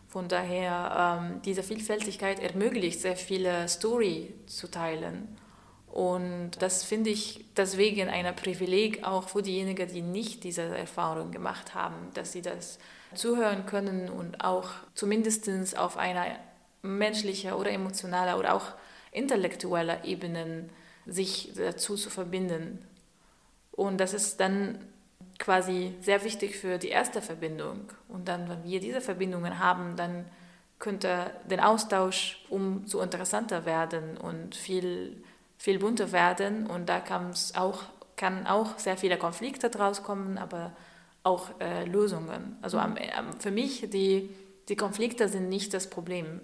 von 0.07 0.27
daher, 0.27 1.21
ähm, 1.23 1.41
diese 1.41 1.63
Vielfältigkeit 1.63 2.39
ermöglicht 2.39 3.01
sehr 3.01 3.15
viele 3.15 3.67
Story 3.67 4.35
zu 4.45 4.69
teilen. 4.69 5.39
Und 5.87 6.51
das 6.59 6.83
finde 6.83 7.09
ich 7.09 7.45
deswegen 7.57 8.07
ein 8.07 8.35
Privileg 8.35 9.03
auch 9.03 9.27
für 9.27 9.41
diejenigen, 9.41 9.87
die 9.87 10.03
nicht 10.03 10.43
diese 10.43 10.61
Erfahrung 10.61 11.31
gemacht 11.31 11.73
haben, 11.73 11.95
dass 12.13 12.31
sie 12.31 12.43
das 12.43 12.77
zuhören 13.15 13.65
können 13.65 14.07
und 14.07 14.45
auch 14.45 14.69
zumindest 14.93 15.49
auf 15.79 15.97
einer 15.97 16.27
menschlichen 16.83 17.53
oder 17.53 17.71
emotionalen 17.71 18.35
oder 18.35 18.53
auch 18.53 18.73
intellektueller 19.11 20.05
Ebene 20.05 20.69
sich 21.05 21.51
dazu 21.55 21.95
zu 21.95 22.09
verbinden. 22.09 22.85
Und 23.71 23.97
das 23.97 24.13
ist 24.13 24.39
dann 24.39 24.79
quasi 25.37 25.95
sehr 26.01 26.23
wichtig 26.23 26.57
für 26.57 26.77
die 26.77 26.89
erste 26.89 27.21
Verbindung. 27.21 27.91
Und 28.07 28.27
dann, 28.27 28.49
wenn 28.49 28.63
wir 28.63 28.79
diese 28.79 29.01
Verbindungen 29.01 29.59
haben, 29.59 29.95
dann 29.95 30.25
könnte 30.79 31.31
der 31.49 31.67
Austausch 31.67 32.45
umso 32.49 33.01
interessanter 33.01 33.65
werden 33.65 34.17
und 34.17 34.55
viel, 34.55 35.23
viel 35.57 35.79
bunter 35.79 36.11
werden. 36.11 36.67
Und 36.67 36.89
da 36.89 37.01
auch, 37.55 37.83
kann 38.15 38.47
auch 38.47 38.77
sehr 38.77 38.97
viele 38.97 39.17
Konflikte 39.17 39.69
draus 39.69 40.03
kommen, 40.03 40.37
aber 40.37 40.73
auch 41.23 41.49
äh, 41.59 41.85
Lösungen. 41.85 42.57
Also 42.61 42.77
am, 42.77 42.97
am, 43.17 43.39
für 43.39 43.51
mich, 43.51 43.89
die, 43.89 44.29
die 44.67 44.75
Konflikte 44.75 45.27
sind 45.27 45.49
nicht 45.49 45.73
das 45.73 45.89
Problem. 45.89 46.41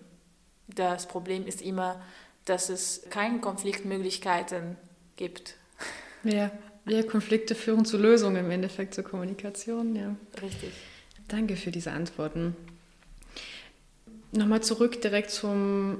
Das 0.67 1.08
Problem 1.08 1.45
ist 1.45 1.62
immer, 1.62 2.01
dass 2.46 2.70
es 2.70 3.04
keine 3.10 3.40
Konfliktmöglichkeiten 3.40 4.78
gibt. 5.16 5.56
Ja. 6.24 6.52
Ja, 6.88 7.02
Konflikte 7.02 7.56
führen 7.56 7.84
zu 7.84 7.98
Lösungen 7.98 8.46
im 8.46 8.52
Endeffekt, 8.52 8.94
zur 8.94 9.04
Kommunikation, 9.04 9.96
ja. 9.96 10.16
Richtig. 10.40 10.72
Danke 11.28 11.56
für 11.56 11.72
diese 11.72 11.92
Antworten. 11.92 12.56
Nochmal 14.32 14.62
zurück 14.62 15.02
direkt 15.02 15.32
zum 15.32 15.98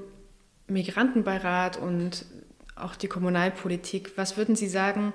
Migrantenbeirat 0.68 1.76
und 1.76 2.24
auch 2.76 2.94
die 2.94 3.08
Kommunalpolitik. 3.08 4.12
Was 4.16 4.36
würden 4.36 4.54
Sie 4.54 4.68
sagen, 4.68 5.12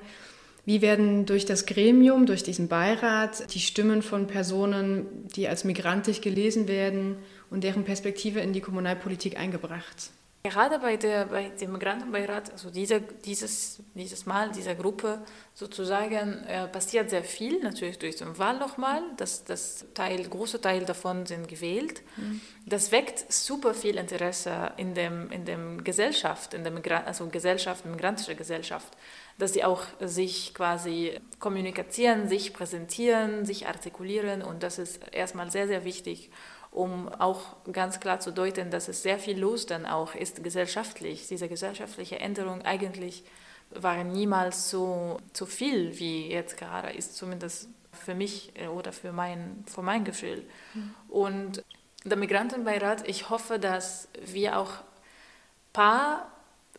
wie 0.66 0.82
werden 0.82 1.26
durch 1.26 1.46
das 1.46 1.66
Gremium, 1.66 2.26
durch 2.26 2.44
diesen 2.44 2.68
Beirat 2.68 3.54
die 3.54 3.60
Stimmen 3.60 4.02
von 4.02 4.28
Personen, 4.28 5.06
die 5.36 5.48
als 5.48 5.64
migrantisch 5.64 6.20
gelesen 6.22 6.68
werden 6.68 7.18
und 7.50 7.64
deren 7.64 7.86
Perspektive 7.86 8.42
in 8.42 8.52
die 8.52 8.62
Kommunalpolitik 8.62 9.40
eingebracht? 9.40 10.12
Gerade 10.44 10.80
bei, 10.80 10.98
der, 10.98 11.26
bei 11.26 11.50
dem 11.50 11.74
Migrantenbeirat, 11.74 12.52
also 12.52 12.72
dieser, 12.72 13.00
dieses, 13.00 13.80
dieses 13.94 14.26
Mal, 14.26 14.52
dieser 14.52 14.74
Gruppe 14.74 15.22
sozusagen, 15.54 16.44
äh, 16.46 16.68
passiert 16.68 17.12
sehr 17.12 17.24
viel, 17.24 17.60
natürlich 17.62 18.00
durch 18.00 18.16
den 18.16 18.36
Wahl 18.40 18.58
nochmal. 18.58 19.04
Das, 19.18 19.44
das 19.44 19.86
Teil, 19.94 20.28
große 20.28 20.60
Teil 20.60 20.84
davon 20.84 21.28
sind 21.28 21.48
gewählt. 21.48 22.02
Mhm. 22.18 22.42
Das 22.66 22.92
weckt 22.92 23.32
super 23.32 23.76
viel 23.76 23.98
Interesse 23.98 24.72
in 24.78 24.96
dem, 24.96 25.30
in 25.30 25.46
dem 25.46 25.84
Gesellschaft, 25.84 26.56
in 26.56 26.64
der 26.64 26.72
Migra 26.72 27.04
also 27.04 27.28
Gesellschaft, 27.28 27.86
migrantische 27.86 28.34
Gesellschaft, 28.34 28.98
dass 29.38 29.54
sie 29.54 29.64
auch 29.64 29.84
sich 30.00 30.56
quasi 30.56 31.20
kommunizieren, 31.40 32.28
sich 32.28 32.52
präsentieren, 32.52 33.46
sich 33.46 33.68
artikulieren 33.68 34.42
und 34.42 34.64
das 34.64 34.80
ist 34.80 35.02
erstmal 35.12 35.52
sehr, 35.52 35.68
sehr 35.68 35.86
wichtig 35.86 36.32
um 36.72 37.10
auch 37.10 37.58
ganz 37.72 38.00
klar 38.00 38.20
zu 38.20 38.32
deuten, 38.32 38.72
dass 38.72 38.88
es 38.88 39.04
sehr 39.04 39.20
viel 39.20 39.38
los 39.38 39.66
dann 39.66 39.86
auch 39.86 40.16
ist 40.16 40.44
gesellschaftlich. 40.44 41.28
Diese 41.28 41.50
gesellschaftliche 41.50 42.20
Änderung 42.20 42.62
eigentlich 42.62 43.24
war 43.70 44.04
niemals 44.04 44.70
so, 44.70 45.18
so 45.34 45.46
viel, 45.46 45.98
wie 46.00 46.30
jetzt 46.30 46.58
gerade 46.58 46.90
ist, 46.92 47.16
zumindest 47.16 47.70
für 47.92 48.16
mich 48.16 48.52
äh, 48.56 48.68
oder 48.68 48.94
für 48.94 49.12
mein, 49.12 49.64
für 49.68 49.82
mein 49.82 50.04
Gefühl. 50.04 50.44
Mhm. 50.74 50.96
Und 51.10 51.64
der 52.04 52.18
Migrantenbeirat, 52.18 53.08
ich 53.08 53.30
hoffe, 53.30 53.60
dass 53.60 54.08
wir 54.26 54.58
auch 54.58 54.72
ein 54.72 55.74
paar 55.74 56.32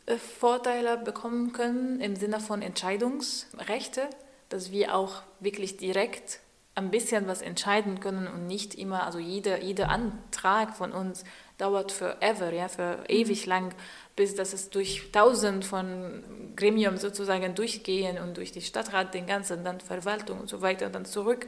äh, 0.07 0.16
Vorteile 0.16 0.96
bekommen 0.98 1.52
können 1.52 2.00
im 2.00 2.16
Sinne 2.16 2.40
von 2.40 2.62
Entscheidungsrechte, 2.62 4.09
dass 4.48 4.70
wir 4.70 4.94
auch 4.94 5.22
wirklich 5.40 5.76
direkt 5.76 6.40
ein 6.74 6.90
bisschen 6.90 7.26
was 7.26 7.42
entscheiden 7.42 8.00
können 8.00 8.26
und 8.26 8.46
nicht 8.46 8.74
immer, 8.74 9.04
also 9.04 9.18
jeder, 9.18 9.62
jeder 9.62 9.90
Antrag 9.90 10.74
von 10.74 10.92
uns 10.92 11.24
dauert 11.58 11.92
forever, 11.92 12.52
ja, 12.52 12.68
für 12.68 12.98
mhm. 12.98 13.04
ewig 13.08 13.46
lang, 13.46 13.74
bis 14.16 14.35
dass 14.35 14.52
es 14.52 14.70
durch 14.70 15.11
tausend 15.12 15.64
von 15.64 16.24
Gremium 16.56 16.96
sozusagen 16.96 17.54
durchgehen 17.54 18.18
und 18.18 18.37
durch 18.38 18.52
die 18.52 18.62
Stadtrat, 18.62 19.12
den 19.12 19.26
ganzen, 19.26 19.64
dann 19.64 19.80
Verwaltung 19.80 20.40
und 20.40 20.48
so 20.48 20.62
weiter, 20.62 20.87
und 20.87 20.94
dann 20.94 21.04
zurück. 21.04 21.46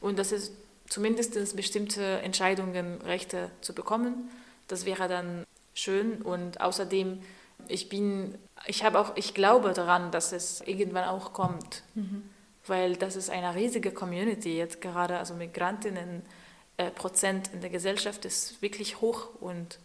Und 0.00 0.18
das 0.18 0.32
ist 0.32 0.52
zumindest 0.88 1.56
bestimmte 1.56 2.02
Entscheidungen, 2.20 3.00
Rechte 3.02 3.50
zu 3.60 3.74
bekommen. 3.74 4.30
Das 4.66 4.86
wäre 4.86 5.08
dann 5.08 5.44
schön 5.72 6.20
und 6.22 6.60
außerdem, 6.60 7.22
ich 7.68 7.88
bin, 7.88 8.36
ich 8.66 8.84
habe 8.84 8.98
auch, 8.98 9.16
ich 9.16 9.34
glaube 9.34 9.72
daran, 9.72 10.10
dass 10.10 10.32
es 10.32 10.60
irgendwann 10.62 11.04
auch 11.04 11.32
kommt. 11.32 11.82
Mhm 11.94 12.33
weil 12.66 12.96
das 12.96 13.16
ist 13.16 13.30
eine 13.30 13.54
riesige 13.54 13.90
Community 13.90 14.56
jetzt 14.56 14.80
gerade, 14.80 15.18
also 15.18 15.34
Migrantinnen 15.34 16.22
äh, 16.76 16.90
Prozent 16.90 17.50
in 17.52 17.60
der 17.60 17.70
Gesellschaft 17.70 18.24
ist 18.24 18.60
wirklich 18.62 19.00
hoch 19.00 19.28
und 19.40 19.78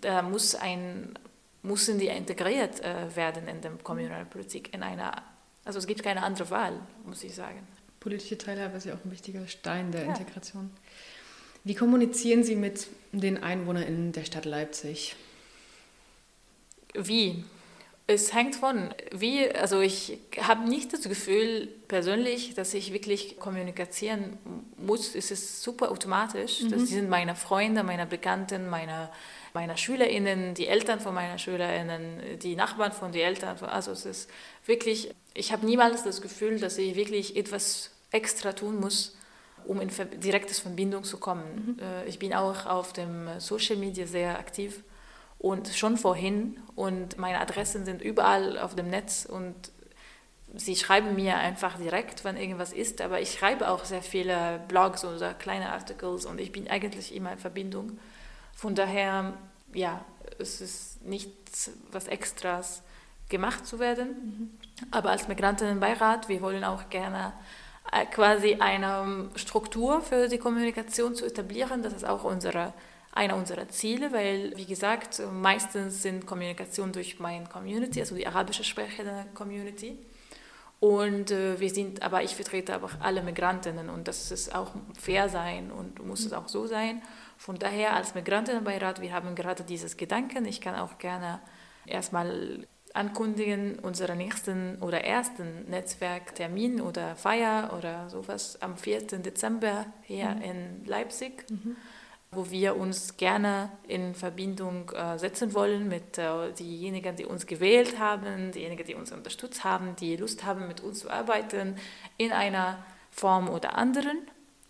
da 0.00 0.22
muss 0.22 0.54
ein 0.54 1.18
müssen 1.64 1.98
die 1.98 2.08
integriert 2.08 2.80
äh, 2.80 3.14
werden 3.14 3.46
in 3.46 3.60
der 3.60 3.70
Kommunalpolitik 3.82 4.74
in 4.74 4.82
einer 4.82 5.22
also 5.64 5.78
es 5.78 5.86
gibt 5.86 6.02
keine 6.02 6.22
andere 6.22 6.50
Wahl, 6.50 6.80
muss 7.04 7.22
ich 7.22 7.34
sagen. 7.34 7.66
Politische 8.00 8.36
Teilhabe 8.36 8.76
ist 8.76 8.86
ja 8.86 8.94
auch 8.94 9.04
ein 9.04 9.12
wichtiger 9.12 9.46
Stein 9.46 9.92
der 9.92 10.02
ja. 10.02 10.08
Integration. 10.08 10.70
Wie 11.64 11.74
kommunizieren 11.74 12.42
Sie 12.42 12.56
mit 12.56 12.88
den 13.12 13.42
EinwohnerInnen 13.42 14.10
der 14.10 14.24
Stadt 14.24 14.44
Leipzig? 14.44 15.14
Wie? 16.94 17.44
Es 18.06 18.34
hängt 18.34 18.56
von, 18.56 18.92
wie, 19.12 19.48
also 19.50 19.80
ich 19.80 20.18
habe 20.40 20.68
nicht 20.68 20.92
das 20.92 21.02
Gefühl 21.02 21.68
persönlich, 21.86 22.54
dass 22.54 22.74
ich 22.74 22.92
wirklich 22.92 23.38
kommunizieren 23.38 24.38
muss. 24.76 25.14
Es 25.14 25.30
ist 25.30 25.62
super 25.62 25.90
automatisch. 25.90 26.62
Mhm. 26.62 26.70
Das 26.70 26.88
sind 26.88 27.08
meine 27.08 27.36
Freunde, 27.36 27.84
meine 27.84 28.06
Bekannten, 28.06 28.68
meine, 28.68 29.08
meine 29.54 29.78
SchülerInnen, 29.78 30.54
die 30.54 30.66
Eltern 30.66 30.98
von 30.98 31.14
meinen 31.14 31.38
SchülerInnen, 31.38 32.38
die 32.40 32.56
Nachbarn 32.56 32.92
von 32.92 33.12
den 33.12 33.22
Eltern. 33.22 33.56
Also 33.60 33.92
es 33.92 34.04
ist 34.04 34.30
wirklich, 34.66 35.14
ich 35.34 35.52
habe 35.52 35.64
niemals 35.64 36.02
das 36.02 36.20
Gefühl, 36.20 36.58
dass 36.58 36.78
ich 36.78 36.96
wirklich 36.96 37.36
etwas 37.36 37.90
extra 38.10 38.52
tun 38.52 38.80
muss, 38.80 39.16
um 39.64 39.80
in 39.80 39.90
direkte 40.20 40.52
Verbindung 40.54 41.04
zu 41.04 41.18
kommen. 41.18 41.76
Mhm. 41.78 41.82
Äh, 41.82 42.08
ich 42.08 42.18
bin 42.18 42.34
auch 42.34 42.66
auf 42.66 42.92
dem 42.92 43.28
Social 43.38 43.76
Media 43.76 44.06
sehr 44.06 44.38
aktiv 44.38 44.82
und 45.42 45.68
schon 45.68 45.98
vorhin 45.98 46.58
und 46.76 47.18
meine 47.18 47.40
Adressen 47.40 47.84
sind 47.84 48.00
überall 48.00 48.58
auf 48.58 48.74
dem 48.74 48.88
Netz 48.88 49.26
und 49.26 49.54
sie 50.54 50.76
schreiben 50.76 51.14
mir 51.14 51.36
einfach 51.36 51.76
direkt, 51.76 52.24
wenn 52.24 52.36
irgendwas 52.36 52.72
ist, 52.72 53.00
aber 53.00 53.20
ich 53.20 53.32
schreibe 53.32 53.68
auch 53.68 53.84
sehr 53.84 54.02
viele 54.02 54.60
Blogs 54.68 55.04
oder 55.04 55.34
kleine 55.34 55.72
Articles 55.72 56.24
und 56.24 56.40
ich 56.40 56.52
bin 56.52 56.68
eigentlich 56.68 57.14
immer 57.14 57.32
in 57.32 57.38
Verbindung. 57.38 57.98
Von 58.54 58.74
daher, 58.74 59.34
ja, 59.74 60.04
es 60.38 60.60
ist 60.60 61.04
nichts 61.04 61.72
was 61.90 62.06
Extras 62.06 62.82
gemacht 63.28 63.66
zu 63.66 63.80
werden. 63.80 64.08
Mhm. 64.08 64.50
Aber 64.90 65.10
als 65.10 65.26
Migrantinnenbeirat, 65.26 66.28
wir 66.28 66.40
wollen 66.40 66.62
auch 66.64 66.88
gerne 66.88 67.32
äh, 67.90 68.06
quasi 68.06 68.58
eine 68.60 69.30
Struktur 69.34 70.02
für 70.02 70.28
die 70.28 70.38
Kommunikation 70.38 71.14
zu 71.14 71.26
etablieren. 71.26 71.82
Das 71.82 71.92
ist 71.92 72.04
auch 72.06 72.24
unsere, 72.24 72.72
einer 73.12 73.36
unserer 73.36 73.68
Ziele, 73.68 74.12
weil, 74.12 74.56
wie 74.56 74.64
gesagt, 74.64 75.22
meistens 75.32 76.02
sind 76.02 76.26
Kommunikation 76.26 76.92
durch 76.92 77.20
meine 77.20 77.46
Community, 77.46 78.00
also 78.00 78.14
die 78.16 78.26
arabische 78.26 78.64
sprechende 78.64 79.26
Community. 79.34 79.98
Und 80.80 81.30
äh, 81.30 81.60
wir 81.60 81.70
sind, 81.70 82.02
aber 82.02 82.24
ich 82.24 82.34
vertrete 82.34 82.74
aber 82.74 82.90
alle 83.00 83.22
Migrantinnen 83.22 83.88
und 83.88 84.08
das 84.08 84.32
ist 84.32 84.52
auch 84.52 84.72
fair 84.98 85.28
sein 85.28 85.70
und 85.70 86.04
muss 86.04 86.24
es 86.24 86.32
auch 86.32 86.48
so 86.48 86.66
sein. 86.66 87.02
Von 87.36 87.58
daher 87.58 87.94
als 87.94 88.14
Migrantinnenbeirat, 88.14 89.00
wir 89.00 89.12
haben 89.12 89.34
gerade 89.34 89.62
dieses 89.62 89.96
Gedanken. 89.96 90.44
Ich 90.44 90.60
kann 90.60 90.74
auch 90.74 90.98
gerne 90.98 91.40
erstmal 91.86 92.66
ankündigen, 92.94 93.78
unseren 93.78 94.18
nächsten 94.18 94.82
oder 94.82 95.04
ersten 95.04 95.70
Netzwerktermin 95.70 96.80
oder 96.80 97.14
Feier 97.14 97.74
oder 97.78 98.08
sowas 98.08 98.60
am 98.60 98.76
4. 98.76 99.06
Dezember 99.18 99.86
hier 100.02 100.30
mhm. 100.30 100.42
in 100.42 100.84
Leipzig. 100.86 101.48
Mhm 101.48 101.76
wo 102.32 102.50
wir 102.50 102.76
uns 102.76 103.18
gerne 103.18 103.70
in 103.86 104.14
Verbindung 104.14 104.90
äh, 104.90 105.18
setzen 105.18 105.52
wollen 105.52 105.86
mit 105.86 106.16
äh, 106.16 106.50
denjenigen, 106.52 107.14
die 107.14 107.26
uns 107.26 107.46
gewählt 107.46 107.98
haben, 107.98 108.52
diejenigen, 108.52 108.86
die 108.86 108.94
uns 108.94 109.12
unterstützt 109.12 109.64
haben, 109.64 109.94
die 109.96 110.16
Lust 110.16 110.44
haben, 110.44 110.66
mit 110.66 110.80
uns 110.80 111.00
zu 111.00 111.10
arbeiten, 111.10 111.76
in 112.16 112.32
einer 112.32 112.82
Form 113.10 113.50
oder 113.50 113.76
anderen. 113.76 114.18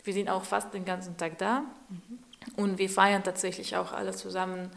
Wir 0.02 0.12
sind 0.12 0.28
auch 0.28 0.42
fast 0.42 0.74
den 0.74 0.84
ganzen 0.84 1.16
Tag 1.16 1.38
da 1.38 1.60
mhm. 1.88 2.18
und 2.56 2.78
wir 2.78 2.90
feiern 2.90 3.22
tatsächlich 3.22 3.76
auch 3.76 3.92
alle 3.92 4.10
zusammen 4.10 4.68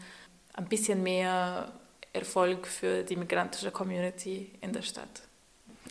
ein 0.54 0.66
bisschen 0.66 1.02
mehr 1.02 1.72
Erfolg 2.12 2.68
für 2.68 3.02
die 3.02 3.16
migrantische 3.16 3.72
Community 3.72 4.52
in 4.60 4.72
der 4.72 4.82
Stadt. 4.82 5.22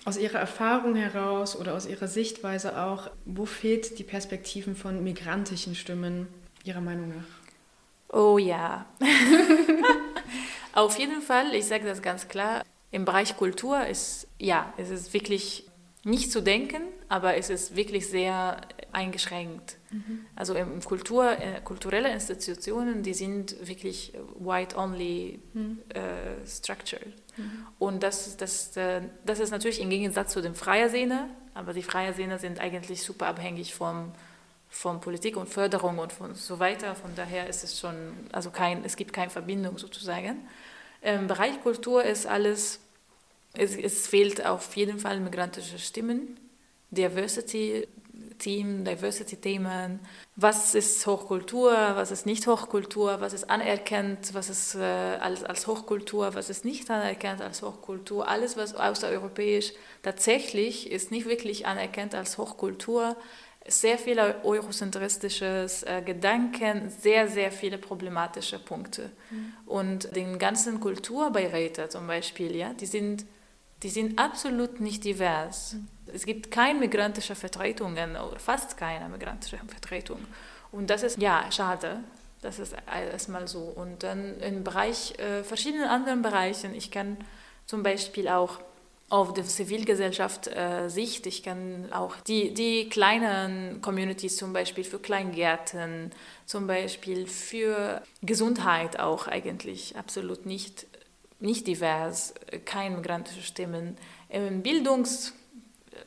Aus 0.05 0.17
Ihrer 0.17 0.39
Erfahrung 0.39 0.95
heraus 0.95 1.57
oder 1.57 1.73
aus 1.73 1.87
Ihrer 1.87 2.07
Sichtweise 2.07 2.81
auch, 2.81 3.11
wo 3.25 3.45
fehlt 3.45 3.99
die 3.99 4.03
Perspektiven 4.03 4.77
von 4.77 5.03
migrantischen 5.03 5.75
Stimmen 5.75 6.27
Ihrer 6.65 6.81
Meinung 6.81 7.09
nach? 7.09 8.15
Oh 8.15 8.37
ja. 8.37 8.85
Auf 10.73 10.97
jeden 10.99 11.21
Fall, 11.21 11.53
ich 11.53 11.65
sage 11.65 11.85
das 11.85 12.01
ganz 12.01 12.27
klar, 12.27 12.63
im 12.91 13.05
Bereich 13.05 13.37
Kultur 13.37 13.85
ist, 13.85 14.27
ja, 14.39 14.73
es 14.77 14.89
ist 14.89 15.13
wirklich 15.13 15.69
nicht 16.03 16.31
zu 16.31 16.41
denken, 16.41 16.81
aber 17.07 17.35
es 17.35 17.49
ist 17.49 17.75
wirklich 17.75 18.07
sehr 18.07 18.61
eingeschränkt. 18.91 19.77
Mhm. 19.91 20.25
Also 20.35 20.53
im 20.55 20.81
Kultur, 20.81 21.31
äh, 21.31 21.61
kulturelle 21.63 22.11
Institutionen, 22.11 23.03
die 23.03 23.13
sind 23.13 23.55
wirklich 23.67 24.13
white-only 24.39 25.39
mhm. 25.53 25.79
äh, 25.89 26.47
structured. 26.47 27.13
Mhm. 27.37 27.67
Und 27.79 28.03
das, 28.03 28.37
das, 28.37 28.75
äh, 28.77 29.01
das 29.25 29.39
ist 29.39 29.51
natürlich 29.51 29.81
im 29.81 29.89
Gegensatz 29.89 30.31
zu 30.31 30.41
den 30.41 30.55
freien 30.55 30.89
Szene, 30.89 31.29
aber 31.53 31.73
die 31.73 31.83
freien 31.83 32.13
Szene 32.13 32.39
sind 32.39 32.59
eigentlich 32.59 33.01
super 33.01 33.27
abhängig 33.27 33.73
vom 33.73 34.11
von 34.75 34.99
Politik 34.99 35.37
und 35.37 35.47
Förderung 35.47 35.99
und 35.99 36.11
von 36.11 36.35
so 36.35 36.59
weiter. 36.59 36.95
Von 36.95 37.15
daher 37.15 37.47
ist 37.47 37.63
es 37.63 37.79
schon, 37.79 38.13
also 38.33 38.51
kein, 38.51 38.83
es 38.83 38.97
gibt 38.97 39.13
keine 39.13 39.29
Verbindung 39.29 39.77
sozusagen. 39.77 40.45
Im 41.01 41.27
Bereich 41.27 41.61
Kultur 41.63 42.03
ist 42.03 42.27
alles, 42.27 42.81
es, 43.53 43.75
es 43.77 44.07
fehlt 44.07 44.45
auf 44.45 44.75
jeden 44.75 44.99
Fall 44.99 45.21
migrantische 45.21 45.79
Stimmen, 45.79 46.37
Diversity 46.91 47.87
Team, 48.37 48.83
Diversity-Themen. 48.83 49.99
Was 50.35 50.75
ist 50.75 51.05
Hochkultur, 51.07 51.71
was 51.71 52.11
ist 52.11 52.25
nicht 52.25 52.45
Hochkultur, 52.47 53.21
was 53.21 53.33
ist 53.33 53.49
anerkannt, 53.49 54.33
was 54.33 54.49
ist 54.49 54.75
äh, 54.75 54.79
als, 54.79 55.43
als 55.43 55.67
Hochkultur, 55.67 56.33
was 56.35 56.49
ist 56.49 56.65
nicht 56.65 56.89
anerkannt 56.89 57.41
als 57.41 57.61
Hochkultur. 57.61 58.27
Alles, 58.27 58.57
was 58.57 58.75
außereuropäisch 58.75 59.73
tatsächlich 60.03 60.91
ist 60.91 61.11
nicht 61.11 61.27
wirklich 61.27 61.65
anerkannt 61.65 62.13
als 62.13 62.37
Hochkultur, 62.37 63.15
sehr 63.67 63.97
viele 63.97 64.43
eurozentristisches 64.43 65.83
äh, 65.83 66.01
Gedanken, 66.05 66.89
sehr, 66.89 67.27
sehr 67.27 67.51
viele 67.51 67.77
problematische 67.77 68.59
Punkte. 68.59 69.11
Mhm. 69.31 69.53
Und 69.65 70.15
den 70.15 70.37
ganzen 70.37 70.79
Kulturbeiräte 70.79 71.89
zum 71.89 72.05
Beispiel, 72.05 72.55
ja, 72.55 72.73
die 72.73 72.85
sind, 72.85 73.25
die 73.81 73.89
sind 73.89 74.19
absolut 74.19 74.79
nicht 74.79 75.03
divers. 75.03 75.73
Mhm. 75.73 75.87
Es 76.13 76.25
gibt 76.25 76.51
keine 76.51 76.79
migrantische 76.79 77.33
Vertretungen 77.35 78.15
oder 78.15 78.39
fast 78.39 78.77
keine 78.77 79.09
migrantische 79.09 79.57
Vertretung. 79.57 80.19
Und 80.71 80.89
das 80.89 81.01
ist 81.01 81.17
ja 81.19 81.51
schade. 81.51 82.01
Das 82.41 82.59
ist 82.59 82.75
erstmal 83.11 83.47
so. 83.47 83.61
Und 83.61 84.03
dann 84.03 84.39
im 84.41 84.63
Bereich, 84.63 85.17
äh, 85.17 85.43
verschiedenen 85.43 85.87
anderen 85.87 86.21
Bereichen, 86.21 86.75
ich 86.75 86.91
kann 86.91 87.17
zum 87.65 87.81
Beispiel 87.81 88.27
auch 88.27 88.59
auf 89.09 89.33
die 89.33 89.43
Zivilgesellschaft 89.43 90.47
äh, 90.47 90.89
Sicht. 90.89 91.27
Ich 91.27 91.43
kann 91.43 91.91
auch 91.91 92.15
die, 92.27 92.53
die 92.53 92.89
kleinen 92.89 93.81
Communities 93.81 94.37
zum 94.37 94.51
Beispiel 94.51 94.83
für 94.83 94.99
Kleingärten, 94.99 96.11
zum 96.45 96.65
Beispiel 96.67 97.27
für 97.27 98.01
Gesundheit 98.23 98.99
auch 98.99 99.27
eigentlich 99.27 99.95
absolut 99.95 100.45
nicht, 100.45 100.87
nicht 101.39 101.67
divers, 101.67 102.33
keine 102.65 102.97
migrantische 102.97 103.43
Stimmen. 103.43 103.97
Im 104.29 104.63
Bildungs 104.63 105.33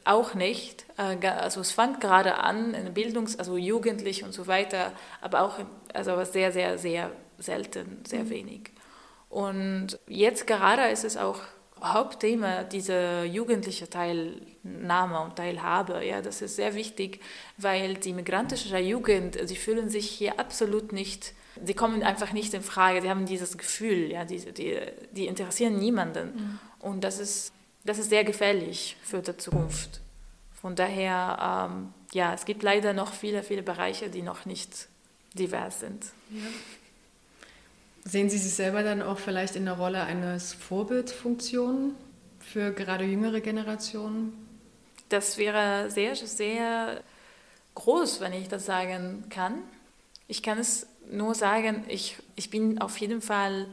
auch 0.04 0.34
nicht. 0.34 0.84
Äh, 0.96 1.24
also 1.26 1.60
es 1.60 1.70
fängt 1.70 2.00
gerade 2.00 2.38
an, 2.38 2.74
in 2.74 2.92
Bildungs-, 2.94 3.38
also 3.38 3.56
jugendlich 3.56 4.24
und 4.24 4.32
so 4.32 4.46
weiter, 4.46 4.92
aber 5.20 5.42
auch 5.42 5.58
also 5.94 6.22
sehr, 6.24 6.52
sehr, 6.52 6.78
sehr 6.78 7.12
selten, 7.38 8.02
sehr 8.06 8.24
mhm. 8.24 8.30
wenig. 8.30 8.70
Und 9.28 9.98
jetzt 10.08 10.46
gerade 10.46 10.88
ist 10.88 11.04
es 11.04 11.16
auch 11.16 11.40
Hauptthema 11.82 12.64
diese 12.64 13.24
jugendliche 13.24 13.88
Teilnahme 13.88 15.20
und 15.20 15.36
Teilhabe. 15.36 16.04
Ja, 16.04 16.20
das 16.22 16.42
ist 16.42 16.56
sehr 16.56 16.74
wichtig, 16.74 17.20
weil 17.56 17.94
die 17.94 18.12
migrantische 18.12 18.76
Jugend, 18.78 19.38
sie 19.44 19.56
fühlen 19.56 19.88
sich 19.88 20.08
hier 20.08 20.38
absolut 20.38 20.92
nicht, 20.92 21.34
sie 21.64 21.74
kommen 21.74 22.02
einfach 22.02 22.32
nicht 22.32 22.54
in 22.54 22.62
Frage, 22.62 23.02
sie 23.02 23.10
haben 23.10 23.26
dieses 23.26 23.58
Gefühl, 23.58 24.10
ja, 24.10 24.24
die, 24.24 24.38
die, 24.52 24.78
die 25.12 25.26
interessieren 25.26 25.78
niemanden. 25.78 26.34
Mhm. 26.34 26.58
Und 26.80 27.04
das 27.04 27.18
ist, 27.18 27.52
das 27.84 27.98
ist 27.98 28.10
sehr 28.10 28.24
gefährlich 28.24 28.96
für 29.02 29.20
die 29.20 29.36
Zukunft. 29.36 30.00
Von 30.60 30.74
daher, 30.74 31.68
ähm, 31.70 31.94
ja, 32.12 32.34
es 32.34 32.44
gibt 32.44 32.62
leider 32.62 32.92
noch 32.92 33.12
viele, 33.12 33.42
viele 33.42 33.62
Bereiche, 33.62 34.10
die 34.10 34.22
noch 34.22 34.44
nicht 34.44 34.88
divers 35.34 35.80
sind. 35.80 36.06
Ja. 36.30 36.42
Sehen 38.08 38.30
Sie 38.30 38.38
sich 38.38 38.54
selber 38.54 38.82
dann 38.82 39.02
auch 39.02 39.18
vielleicht 39.18 39.54
in 39.54 39.66
der 39.66 39.74
Rolle 39.74 40.02
eines 40.02 40.54
Vorbildfunktion 40.54 41.94
für 42.40 42.72
gerade 42.72 43.04
jüngere 43.04 43.42
Generationen? 43.42 44.32
Das 45.10 45.36
wäre 45.36 45.90
sehr, 45.90 46.16
sehr 46.16 47.02
groß, 47.74 48.22
wenn 48.22 48.32
ich 48.32 48.48
das 48.48 48.64
sagen 48.64 49.24
kann. 49.28 49.58
Ich 50.26 50.42
kann 50.42 50.58
es 50.58 50.86
nur 51.10 51.34
sagen, 51.34 51.84
ich, 51.86 52.16
ich 52.34 52.48
bin 52.48 52.80
auf 52.80 52.96
jeden 52.96 53.20
Fall 53.20 53.66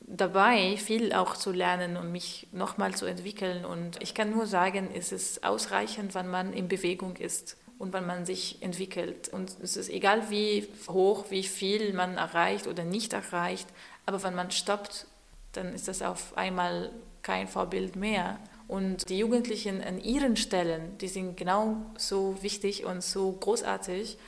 dabei, 0.00 0.78
viel 0.78 1.12
auch 1.12 1.36
zu 1.36 1.52
lernen 1.52 1.98
und 1.98 2.10
mich 2.10 2.46
nochmal 2.52 2.94
zu 2.94 3.04
entwickeln. 3.04 3.66
Und 3.66 4.02
ich 4.02 4.14
kann 4.14 4.30
nur 4.30 4.46
sagen, 4.46 4.88
es 4.94 5.12
ist 5.12 5.44
ausreichend, 5.44 6.14
wenn 6.14 6.28
man 6.28 6.54
in 6.54 6.68
Bewegung 6.68 7.16
ist 7.16 7.58
und 7.78 7.92
wann 7.92 8.06
man 8.06 8.24
sich 8.24 8.62
entwickelt. 8.62 9.28
Und 9.28 9.56
es 9.62 9.76
ist 9.76 9.90
egal, 9.90 10.30
wie 10.30 10.66
hoch, 10.88 11.26
wie 11.30 11.42
viel 11.42 11.92
man 11.92 12.16
erreicht 12.16 12.66
oder 12.66 12.84
nicht 12.84 13.12
erreicht, 13.12 13.68
aber 14.06 14.22
wenn 14.22 14.34
man 14.34 14.50
stoppt, 14.50 15.06
dann 15.52 15.74
ist 15.74 15.88
das 15.88 16.02
auf 16.02 16.36
einmal 16.36 16.90
kein 17.22 17.48
Vorbild 17.48 17.96
mehr. 17.96 18.38
Und 18.66 19.08
die 19.08 19.18
Jugendlichen 19.18 19.82
an 19.82 20.00
ihren 20.00 20.36
Stellen, 20.36 20.96
die 20.98 21.08
sind 21.08 21.36
genau 21.36 21.76
so 21.96 22.36
wichtig 22.40 22.84
und 22.84 23.02
so 23.02 23.32
großartig 23.32 24.18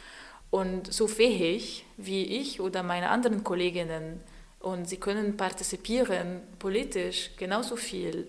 und 0.50 0.92
so 0.92 1.06
fähig 1.06 1.84
wie 1.96 2.24
ich 2.24 2.60
oder 2.60 2.82
meine 2.82 3.10
anderen 3.10 3.44
Kolleginnen. 3.44 4.20
Und 4.60 4.88
sie 4.88 4.98
können 4.98 5.36
partizipieren 5.36 6.42
politisch 6.58 7.30
genauso 7.36 7.76
viel 7.76 8.28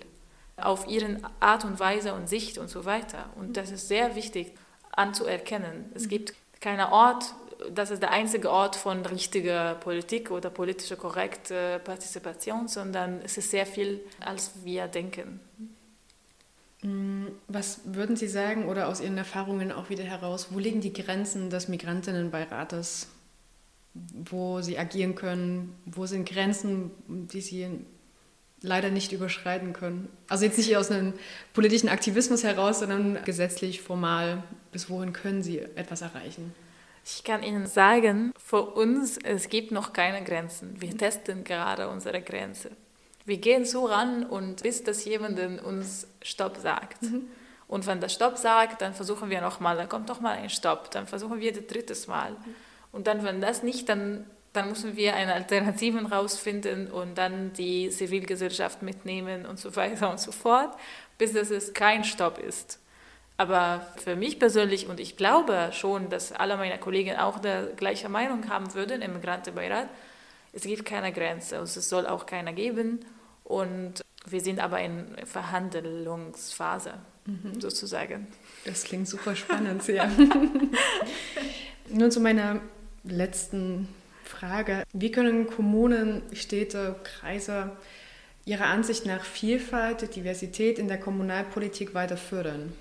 auf 0.56 0.88
ihren 0.88 1.26
Art 1.40 1.66
und 1.66 1.80
Weise 1.80 2.14
und 2.14 2.28
Sicht 2.28 2.58
und 2.58 2.70
so 2.70 2.86
weiter. 2.86 3.30
Und 3.36 3.58
das 3.58 3.72
ist 3.72 3.88
sehr 3.88 4.16
wichtig 4.16 4.54
anzuerkennen. 4.98 5.86
Es 5.94 6.06
mhm. 6.06 6.10
gibt 6.10 6.34
keinen 6.60 6.88
Ort, 6.88 7.34
das 7.74 7.92
ist 7.92 8.02
der 8.02 8.12
einzige 8.12 8.52
Ort 8.52 8.76
von 8.76 9.06
richtiger 9.06 9.76
Politik 9.76 10.32
oder 10.32 10.50
politischer 10.50 10.96
korrekter 10.96 11.80
Partizipation, 11.80 12.68
sondern 12.68 13.22
es 13.24 13.38
ist 13.38 13.52
sehr 13.52 13.66
viel, 13.66 14.02
als 14.20 14.52
wir 14.64 14.88
denken. 14.88 15.40
Mm, 16.84 17.28
was 17.48 17.82
würden 17.86 18.16
Sie 18.16 18.28
sagen 18.28 18.68
oder 18.68 18.88
aus 18.88 19.02
Ihren 19.02 19.18
Erfahrungen 19.18 19.72
auch 19.72 19.90
wieder 19.90 20.04
heraus, 20.04 20.48
wo 20.52 20.60
liegen 20.60 20.82
die 20.82 20.94
Grenzen 20.94 21.50
des 21.50 21.68
Migrantinnenbeirates? 21.68 23.08
wo 24.30 24.62
sie 24.62 24.78
agieren 24.78 25.16
können, 25.16 25.76
wo 25.86 26.06
sind 26.06 26.28
Grenzen, 26.28 26.92
die 27.08 27.42
sie 27.42 27.68
leider 28.62 28.90
nicht 28.90 29.12
überschreiten 29.12 29.74
können. 29.74 30.10
Also 30.28 30.46
jetzt 30.46 30.58
nicht 30.58 30.76
aus 30.76 30.90
einem 30.90 31.14
politischen 31.54 31.90
Aktivismus 31.90 32.44
heraus, 32.44 32.80
sondern 32.80 33.24
gesetzlich, 33.24 33.82
formal, 33.82 34.44
bis 34.78 34.92
wohin 34.92 35.12
können 35.12 35.42
sie 35.42 35.58
etwas 35.58 36.04
erreichen. 36.04 36.54
Ich 37.04 37.24
kann 37.24 37.42
Ihnen 37.42 37.66
sagen, 37.66 38.32
für 38.38 38.62
uns, 38.62 39.18
es 39.18 39.50
gibt 39.50 39.72
noch 39.72 39.92
keine 39.92 40.24
Grenzen. 40.24 40.80
Wir 40.80 40.96
testen 40.96 41.44
gerade 41.44 41.90
unsere 41.90 42.22
Grenze. 42.22 42.70
Wir 43.26 43.38
gehen 43.38 43.66
so 43.66 43.88
ran 43.88 44.24
und 44.24 44.62
bis 44.62 44.84
das 44.84 45.04
jemand 45.04 45.40
uns 45.64 46.06
Stopp 46.22 46.58
sagt. 46.58 47.02
Mhm. 47.02 47.24
Und 47.68 47.88
wenn 47.88 48.02
der 48.02 48.10
Stopp 48.10 48.38
sagt, 48.38 48.84
dann 48.84 48.94
versuchen 48.94 49.32
wir 49.32 49.42
nochmal, 49.42 49.76
dann 49.78 49.90
kommt 49.90 50.10
nochmal 50.10 50.38
ein 50.38 50.52
Stopp, 50.52 50.92
dann 50.92 51.08
versuchen 51.08 51.40
wir 51.40 51.52
das 51.52 51.66
drittes 51.66 52.06
Mal. 52.06 52.34
Mhm. 52.34 52.56
Und 52.92 53.08
dann, 53.08 53.24
wenn 53.24 53.42
das 53.42 53.64
nicht, 53.64 53.90
dann, 53.90 54.28
dann 54.54 54.70
müssen 54.70 54.96
wir 54.96 55.16
eine 55.16 55.34
Alternative 55.34 56.08
rausfinden 56.08 56.92
und 56.92 57.18
dann 57.18 57.52
die 57.54 57.90
Zivilgesellschaft 57.90 58.84
mitnehmen 58.84 59.48
und 59.48 59.58
so 59.58 59.76
weiter 59.76 60.12
und 60.12 60.20
so 60.20 60.32
fort, 60.32 60.78
bis 61.18 61.34
es 61.34 61.74
kein 61.74 62.04
Stopp 62.04 62.38
ist. 62.38 62.80
Aber 63.38 63.86
für 63.98 64.16
mich 64.16 64.40
persönlich, 64.40 64.88
und 64.88 65.00
ich 65.00 65.16
glaube 65.16 65.70
schon, 65.72 66.10
dass 66.10 66.32
alle 66.32 66.58
meine 66.58 66.80
Kollegen 66.80 67.16
auch 67.18 67.40
der 67.40 67.68
gleiche 67.76 68.10
Meinung 68.10 68.50
haben 68.50 68.74
würden 68.74 69.02
im 69.02 69.14
Migrantenbeirat, 69.14 69.90
es 70.54 70.64
gibt 70.64 70.86
keine 70.86 71.14
Grenze, 71.14 71.60
also 71.60 71.80
es 71.80 71.88
soll 71.88 72.08
auch 72.08 72.26
keine 72.26 72.54
geben. 72.54 73.00
Und 73.44 74.04
wir 74.26 74.42
sind 74.42 74.60
aber 74.60 74.82
in 74.82 75.06
Verhandlungsphase, 75.26 76.94
mhm. 77.26 77.62
sozusagen. 77.62 78.28
Das 78.66 78.84
klingt 78.84 79.08
super 79.08 79.36
spannend, 79.36 79.88
ja. 79.88 80.10
Nun 81.90 82.12
zu 82.12 82.20
meiner 82.20 82.60
letzten 83.04 83.88
Frage. 84.24 84.84
Wie 84.94 85.12
können 85.12 85.48
Kommunen, 85.48 86.24
Städte, 86.34 86.96
Kreise 87.04 87.78
Ihrer 88.46 88.66
Ansicht 88.66 89.06
nach 89.06 89.24
Vielfalt, 89.24 90.16
Diversität 90.16 90.80
in 90.80 90.88
der 90.88 91.00
Kommunalpolitik 91.00 91.94
weiter 91.94 92.18
fördern? 92.18 92.74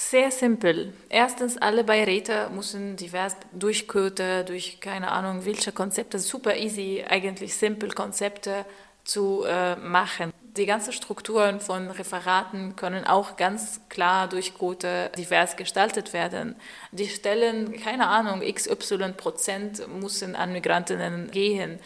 Sehr 0.00 0.30
simpel. 0.30 0.92
Erstens, 1.08 1.58
alle 1.58 1.82
Beiräte 1.82 2.50
müssen 2.54 2.94
divers 2.94 3.34
durch 3.50 3.88
Quote, 3.88 4.44
durch 4.44 4.78
keine 4.78 5.10
Ahnung, 5.10 5.44
welche 5.44 5.72
Konzepte, 5.72 6.20
super 6.20 6.56
easy, 6.56 7.04
eigentlich 7.08 7.56
simpel 7.56 7.90
Konzepte 7.90 8.64
zu 9.02 9.42
äh, 9.44 9.74
machen. 9.74 10.32
Die 10.56 10.66
ganzen 10.66 10.92
Strukturen 10.92 11.58
von 11.58 11.90
Referaten 11.90 12.76
können 12.76 13.08
auch 13.08 13.36
ganz 13.36 13.80
klar 13.88 14.28
durch 14.28 14.54
Quote 14.54 15.10
divers 15.18 15.56
gestaltet 15.56 16.12
werden. 16.12 16.54
Die 16.92 17.08
Stellen, 17.08 17.72
keine 17.82 18.06
Ahnung, 18.06 18.40
XY 18.40 19.14
Prozent 19.16 19.84
müssen 20.00 20.36
an 20.36 20.52
Migrantinnen 20.52 21.32
gehen, 21.32 21.80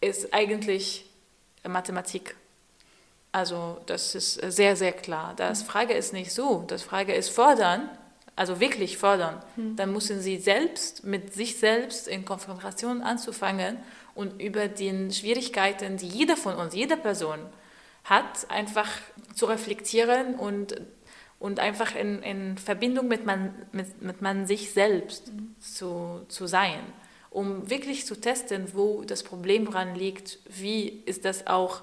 ist 0.00 0.32
eigentlich 0.32 1.04
Mathematik. 1.68 2.34
Also 3.32 3.78
das 3.86 4.14
ist 4.14 4.34
sehr, 4.34 4.76
sehr 4.76 4.92
klar. 4.92 5.34
Das 5.36 5.62
Frage 5.62 5.94
ist 5.94 6.12
nicht 6.12 6.32
so. 6.32 6.64
Das 6.66 6.82
Frage 6.82 7.14
ist 7.14 7.28
fordern, 7.28 7.90
also 8.36 8.60
wirklich 8.60 8.96
fordern. 8.96 9.42
Mhm. 9.56 9.76
Dann 9.76 9.92
müssen 9.92 10.20
sie 10.20 10.38
selbst 10.38 11.04
mit 11.04 11.34
sich 11.34 11.58
selbst 11.58 12.08
in 12.08 12.24
Konfrontation 12.24 13.02
anzufangen 13.02 13.78
und 14.14 14.40
über 14.40 14.68
die 14.68 15.10
Schwierigkeiten, 15.12 15.96
die 15.96 16.08
jeder 16.08 16.36
von 16.36 16.54
uns, 16.56 16.74
jede 16.74 16.96
Person 16.96 17.40
hat, 18.04 18.50
einfach 18.50 18.88
zu 19.34 19.46
reflektieren 19.46 20.34
und, 20.34 20.80
und 21.38 21.60
einfach 21.60 21.94
in, 21.94 22.22
in 22.22 22.56
Verbindung 22.56 23.08
mit 23.08 23.26
man, 23.26 23.54
mit, 23.72 24.00
mit 24.00 24.22
man 24.22 24.46
sich 24.46 24.72
selbst 24.72 25.32
mhm. 25.32 25.54
zu, 25.60 26.24
zu 26.28 26.46
sein, 26.46 26.80
um 27.30 27.68
wirklich 27.68 28.06
zu 28.06 28.18
testen, 28.18 28.68
wo 28.72 29.02
das 29.02 29.22
Problem 29.22 29.70
dran 29.70 29.94
liegt, 29.94 30.38
wie 30.48 31.02
ist 31.04 31.26
das 31.26 31.46
auch 31.46 31.82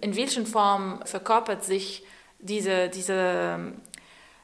in 0.00 0.16
welchen 0.16 0.46
Form 0.46 1.00
verkörpert 1.04 1.64
sich 1.64 2.04
diese, 2.38 2.88
diese 2.88 3.72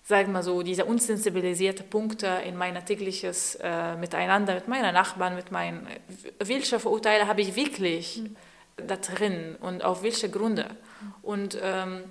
sagen 0.04 0.32
wir 0.32 0.42
so, 0.42 0.62
diese 0.62 0.84
unsensibilisierte 0.84 1.82
Punkte 1.82 2.26
in 2.46 2.56
mein 2.56 2.84
tägliches 2.84 3.56
äh, 3.62 3.96
Miteinander 3.96 4.54
mit 4.54 4.68
meinen 4.68 4.92
Nachbarn, 4.92 5.34
mit 5.34 5.50
meinen, 5.50 5.86
welche 6.38 6.78
Verurteile 6.78 7.26
habe 7.26 7.40
ich 7.40 7.56
wirklich 7.56 8.18
mhm. 8.18 8.36
da 8.86 8.96
drin 8.96 9.56
und 9.60 9.82
auf 9.82 10.02
welche 10.02 10.28
Gründe. 10.28 10.66
Und 11.22 11.58
ähm, 11.62 12.04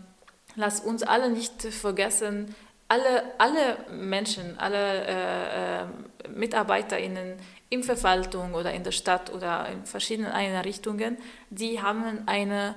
lass 0.56 0.80
uns 0.80 1.04
alle 1.04 1.30
nicht 1.30 1.62
vergessen, 1.62 2.56
alle, 2.94 3.24
alle 3.40 3.78
Menschen, 3.92 4.60
alle 4.60 5.06
äh, 5.08 5.82
äh, 5.82 5.86
MitarbeiterInnen 6.30 7.38
in 7.70 7.84
Verwaltung 7.84 8.54
oder 8.54 8.72
in 8.72 8.84
der 8.84 8.92
Stadt 8.92 9.34
oder 9.34 9.68
in 9.70 9.84
verschiedenen 9.86 10.32
Einrichtungen, 10.32 11.18
die 11.50 11.82
haben 11.82 12.24
eine 12.28 12.76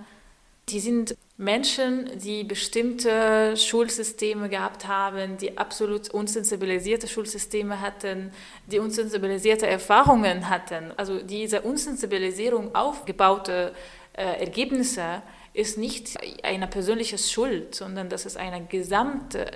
die 0.69 0.81
sind 0.81 1.17
Menschen, 1.37 2.11
die 2.19 2.43
bestimmte 2.43 3.57
Schulsysteme 3.57 4.49
gehabt 4.49 4.89
haben, 4.89 5.37
die 5.37 5.57
absolut 5.57 6.11
unsensibilisierte 6.11 7.07
Schulsysteme 7.07 7.81
hatten, 7.81 8.33
die 8.67 8.81
unsensibilisierte 8.81 9.69
Erfahrungen 9.69 10.51
hatten. 10.51 10.93
Also 10.97 11.21
diese 11.23 11.61
Unsensibilisierung 11.61 12.75
aufgebaute 12.75 13.75
äh, 14.15 14.41
Ergebnisse 14.41 15.23
ist 15.53 15.79
nicht 15.79 16.19
eine 16.43 16.67
persönliche 16.67 17.19
Schuld, 17.19 17.77
sondern 17.77 18.09
das 18.09 18.27
ist 18.27 18.37
eine 18.37 18.65
gesamte 18.65 19.47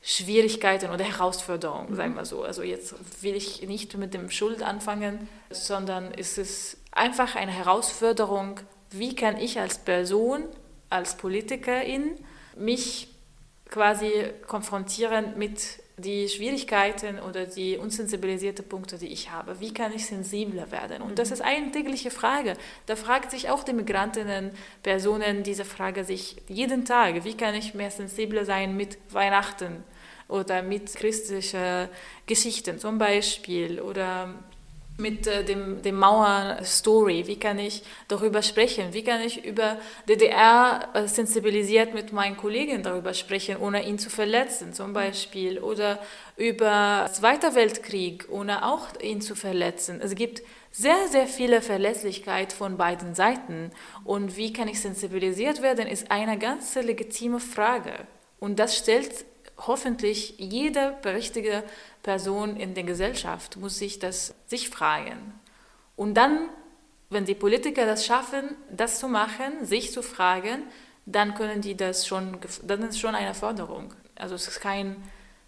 Schwierigkeiten 0.00 0.90
oder 0.90 1.04
Herausforderung, 1.04 1.94
sagen 1.94 2.14
wir 2.14 2.24
so. 2.24 2.42
Also 2.42 2.62
jetzt 2.62 2.94
will 3.22 3.34
ich 3.34 3.62
nicht 3.62 3.96
mit 3.96 4.14
dem 4.14 4.30
Schuld 4.30 4.62
anfangen, 4.62 5.28
sondern 5.50 6.12
es 6.16 6.38
ist 6.38 6.78
einfach 6.92 7.34
eine 7.34 7.52
Herausforderung, 7.52 8.60
wie 8.90 9.14
kann 9.14 9.36
ich 9.36 9.58
als 9.58 9.78
Person, 9.78 10.44
als 10.88 11.16
Politikerin 11.16 12.14
mich 12.56 13.08
quasi 13.68 14.10
konfrontieren 14.46 15.36
mit 15.36 15.60
den 15.98 16.28
Schwierigkeiten 16.28 17.18
oder 17.18 17.46
die 17.46 17.76
unsensibilisierten 17.76 18.66
Punkte, 18.66 18.98
die 18.98 19.08
ich 19.08 19.30
habe. 19.30 19.60
Wie 19.60 19.74
kann 19.74 19.92
ich 19.92 20.06
sensibler 20.06 20.70
werden? 20.70 21.02
Und 21.02 21.18
das 21.18 21.28
mhm. 21.28 21.34
ist 21.34 21.40
eine 21.42 21.72
tägliche 21.72 22.10
Frage. 22.10 22.54
Da 22.86 22.96
fragt 22.96 23.30
sich 23.30 23.50
auch 23.50 23.64
die 23.64 23.72
Migrantinnen, 23.72 24.52
Personen 24.82 25.42
diese 25.42 25.64
Frage 25.64 26.04
sich 26.04 26.36
jeden 26.48 26.84
Tag. 26.84 27.24
Wie 27.24 27.36
kann 27.36 27.54
ich 27.54 27.74
mehr 27.74 27.90
sensibler 27.90 28.44
sein 28.44 28.76
mit 28.76 28.98
Weihnachten 29.10 29.82
oder 30.28 30.62
mit 30.62 30.94
christlichen 30.94 31.88
Geschichten 32.26 32.78
zum 32.78 32.98
Beispiel 32.98 33.80
oder 33.80 34.34
mit 34.98 35.26
äh, 35.26 35.44
dem, 35.44 35.80
dem 35.82 35.96
Mauer-Story? 35.96 37.26
Wie 37.26 37.38
kann 37.38 37.58
ich 37.58 37.82
darüber 38.08 38.42
sprechen? 38.42 38.92
Wie 38.92 39.04
kann 39.04 39.20
ich 39.20 39.44
über 39.44 39.78
DDR 40.08 40.88
äh, 40.92 41.06
sensibilisiert 41.06 41.94
mit 41.94 42.12
meinen 42.12 42.36
Kollegen 42.36 42.82
darüber 42.82 43.14
sprechen, 43.14 43.56
ohne 43.56 43.86
ihn 43.86 43.98
zu 43.98 44.10
verletzen 44.10 44.72
zum 44.74 44.92
Beispiel? 44.92 45.60
Oder 45.60 46.00
über 46.36 47.08
Zweiter 47.12 47.54
Weltkrieg, 47.54 48.26
ohne 48.30 48.66
auch 48.66 48.88
ihn 49.00 49.20
zu 49.20 49.34
verletzen? 49.34 50.00
Es 50.02 50.14
gibt 50.14 50.42
sehr, 50.72 51.08
sehr 51.08 51.26
viele 51.26 51.62
Verletzlichkeit 51.62 52.52
von 52.52 52.76
beiden 52.76 53.14
Seiten. 53.14 53.70
Und 54.04 54.36
wie 54.36 54.52
kann 54.52 54.68
ich 54.68 54.80
sensibilisiert 54.80 55.62
werden, 55.62 55.86
ist 55.86 56.10
eine 56.10 56.38
ganz 56.38 56.74
legitime 56.74 57.40
Frage. 57.40 57.92
Und 58.40 58.58
das 58.58 58.76
stellt 58.76 59.24
hoffentlich 59.66 60.34
jede 60.38 60.94
berichtige 61.02 61.64
Person 62.02 62.56
in 62.56 62.74
der 62.74 62.84
Gesellschaft 62.84 63.56
muss 63.56 63.78
sich 63.78 63.98
das 63.98 64.34
sich 64.46 64.70
fragen. 64.70 65.34
Und 65.96 66.14
dann, 66.14 66.48
wenn 67.10 67.24
die 67.24 67.34
Politiker 67.34 67.86
das 67.86 68.06
schaffen, 68.06 68.56
das 68.70 68.98
zu 68.98 69.08
machen, 69.08 69.64
sich 69.64 69.92
zu 69.92 70.02
fragen, 70.02 70.62
dann 71.06 71.34
können 71.34 71.60
die 71.60 71.76
das 71.76 72.06
schon, 72.06 72.38
dann 72.62 72.82
ist 72.82 73.00
schon 73.00 73.14
eine 73.14 73.34
Forderung. 73.34 73.94
Also 74.14 74.34
es 74.34 74.46
ist 74.46 74.60
kein, 74.60 74.96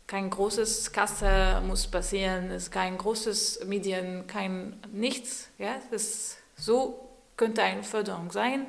kein 0.06 0.30
großes 0.30 0.92
Kasse 0.92 1.62
muss 1.66 1.86
passieren, 1.86 2.50
es 2.50 2.64
ist 2.64 2.72
kein 2.72 2.98
großes 2.98 3.64
Medien, 3.66 4.26
kein 4.26 4.76
nichts. 4.92 5.48
Ja, 5.58 5.76
das 5.90 6.38
so 6.56 7.08
könnte 7.36 7.62
eine 7.62 7.82
Förderung 7.82 8.32
sein 8.32 8.66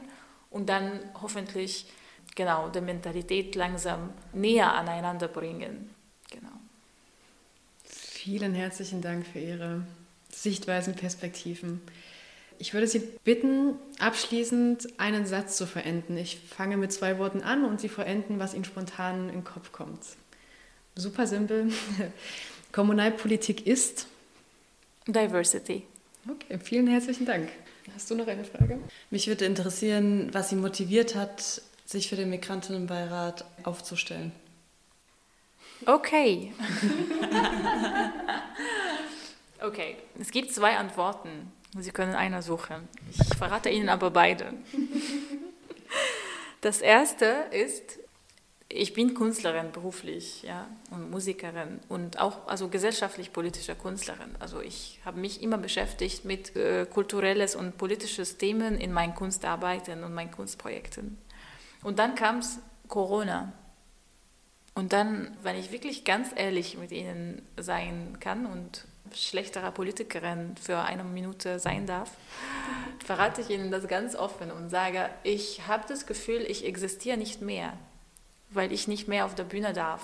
und 0.49 0.69
dann 0.69 0.99
hoffentlich 1.21 1.91
genau 2.35 2.69
die 2.69 2.81
Mentalität 2.81 3.55
langsam 3.55 4.13
näher 4.33 4.73
aneinander 4.73 5.27
bringen. 5.27 5.93
Vielen 8.23 8.53
herzlichen 8.53 9.01
Dank 9.01 9.25
für 9.25 9.39
Ihre 9.39 9.81
Sichtweisen, 10.29 10.93
Perspektiven. 10.93 11.81
Ich 12.59 12.71
würde 12.71 12.85
Sie 12.85 12.99
bitten, 13.23 13.73
abschließend 13.97 14.99
einen 14.99 15.25
Satz 15.25 15.57
zu 15.57 15.65
verenden. 15.65 16.17
Ich 16.17 16.37
fange 16.37 16.77
mit 16.77 16.93
zwei 16.93 17.17
Worten 17.17 17.41
an 17.41 17.65
und 17.65 17.81
Sie 17.81 17.89
verenden, 17.89 18.37
was 18.37 18.53
Ihnen 18.53 18.63
spontan 18.63 19.29
in 19.29 19.37
den 19.37 19.43
Kopf 19.43 19.71
kommt. 19.71 20.01
Super 20.95 21.25
simpel. 21.25 21.71
Kommunalpolitik 22.71 23.65
ist 23.65 24.05
Diversity. 25.07 25.81
Okay, 26.29 26.59
vielen 26.63 26.85
herzlichen 26.85 27.25
Dank. 27.25 27.49
Hast 27.95 28.11
du 28.11 28.13
noch 28.13 28.27
eine 28.27 28.43
Frage? 28.43 28.77
Mich 29.09 29.25
würde 29.25 29.45
interessieren, 29.45 30.29
was 30.31 30.51
Sie 30.51 30.57
motiviert 30.57 31.15
hat, 31.15 31.63
sich 31.87 32.07
für 32.07 32.17
den 32.17 32.29
Migrantinnenbeirat 32.29 33.45
aufzustellen. 33.63 34.31
Okay. 35.85 36.53
Okay, 39.63 39.95
es 40.19 40.31
gibt 40.31 40.51
zwei 40.51 40.75
Antworten. 40.75 41.51
Sie 41.77 41.91
können 41.91 42.15
eine 42.15 42.41
suchen. 42.41 42.87
Ich 43.11 43.37
verrate 43.37 43.69
Ihnen 43.69 43.89
aber 43.89 44.09
beide. 44.09 44.55
Das 46.61 46.81
erste 46.81 47.25
ist, 47.51 47.99
ich 48.69 48.93
bin 48.93 49.13
Künstlerin 49.13 49.71
beruflich 49.71 50.41
ja, 50.41 50.67
und 50.89 51.11
Musikerin 51.11 51.79
und 51.89 52.19
auch 52.19 52.47
also 52.47 52.69
gesellschaftlich-politische 52.69 53.75
Künstlerin. 53.75 54.35
Also 54.39 54.61
ich 54.61 54.99
habe 55.05 55.19
mich 55.19 55.43
immer 55.43 55.59
beschäftigt 55.59 56.25
mit 56.25 56.55
äh, 56.55 56.87
kulturelles 56.87 57.55
und 57.55 57.77
politisches 57.77 58.37
Themen 58.37 58.77
in 58.79 58.91
meinen 58.91 59.13
Kunstarbeiten 59.13 60.03
und 60.03 60.13
meinen 60.13 60.31
Kunstprojekten. 60.31 61.19
Und 61.83 61.99
dann 61.99 62.15
kam 62.15 62.41
Corona. 62.87 63.53
Und 64.73 64.93
dann, 64.93 65.35
wenn 65.43 65.57
ich 65.57 65.71
wirklich 65.71 66.05
ganz 66.05 66.29
ehrlich 66.35 66.77
mit 66.77 66.91
Ihnen 66.91 67.41
sein 67.57 68.17
kann 68.19 68.45
und 68.45 68.85
schlechterer 69.13 69.71
Politikerin 69.71 70.55
für 70.61 70.79
eine 70.79 71.03
Minute 71.03 71.59
sein 71.59 71.85
darf, 71.85 72.11
verrate 73.05 73.41
ich 73.41 73.49
Ihnen 73.49 73.71
das 73.71 73.87
ganz 73.87 74.15
offen 74.15 74.51
und 74.51 74.69
sage, 74.69 75.09
ich 75.23 75.67
habe 75.67 75.83
das 75.87 76.05
Gefühl, 76.05 76.45
ich 76.47 76.65
existiere 76.65 77.17
nicht 77.17 77.41
mehr 77.41 77.73
weil 78.51 78.71
ich 78.71 78.87
nicht 78.87 79.07
mehr 79.07 79.25
auf 79.25 79.35
der 79.35 79.43
Bühne 79.43 79.73
darf. 79.73 80.01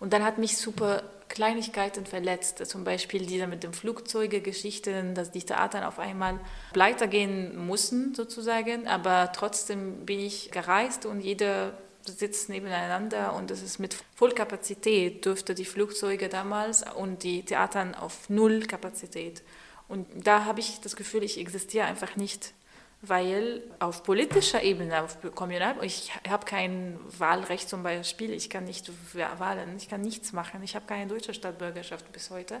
Und 0.00 0.12
dann 0.12 0.24
hat 0.24 0.38
mich 0.38 0.56
super 0.56 1.04
Kleinigkeiten 1.28 2.06
verletzt, 2.06 2.66
zum 2.66 2.84
Beispiel 2.84 3.24
diese 3.24 3.46
mit 3.46 3.62
dem 3.62 3.72
Flugzeuge-Geschichten, 3.72 5.14
dass 5.14 5.30
die 5.30 5.42
Theater 5.42 5.86
auf 5.86 5.98
einmal 5.98 6.38
pleite 6.72 7.08
gehen 7.08 7.56
mussten 7.56 8.14
sozusagen, 8.14 8.86
aber 8.88 9.32
trotzdem 9.32 10.04
bin 10.04 10.18
ich 10.18 10.50
gereist 10.50 11.06
und 11.06 11.20
jeder 11.20 11.74
sitzt 12.04 12.48
nebeneinander 12.48 13.34
und 13.34 13.50
es 13.50 13.62
ist 13.62 13.78
mit 13.78 13.96
Vollkapazität 14.14 15.24
dürfte 15.24 15.54
die 15.54 15.64
Flugzeuge 15.64 16.28
damals 16.28 16.84
und 16.94 17.22
die 17.22 17.42
Theater 17.42 17.92
auf 18.00 18.28
Null-Kapazität. 18.28 19.42
Und 19.88 20.06
da 20.26 20.44
habe 20.44 20.60
ich 20.60 20.80
das 20.80 20.96
Gefühl, 20.96 21.22
ich 21.22 21.38
existiere 21.38 21.86
einfach 21.86 22.16
nicht 22.16 22.54
weil 23.02 23.62
auf 23.80 24.04
politischer 24.04 24.62
Ebene, 24.62 25.02
auf 25.02 25.18
kommunal, 25.34 25.74
ich 25.82 26.12
habe 26.28 26.46
kein 26.46 26.98
Wahlrecht 27.18 27.68
zum 27.68 27.82
Beispiel, 27.82 28.30
ich 28.32 28.48
kann 28.48 28.64
nicht 28.64 28.90
wählen, 29.12 29.76
ich 29.76 29.88
kann 29.88 30.02
nichts 30.02 30.32
machen, 30.32 30.62
ich 30.62 30.76
habe 30.76 30.86
keine 30.86 31.08
deutsche 31.08 31.34
Staatsbürgerschaft 31.34 32.10
bis 32.12 32.30
heute 32.30 32.60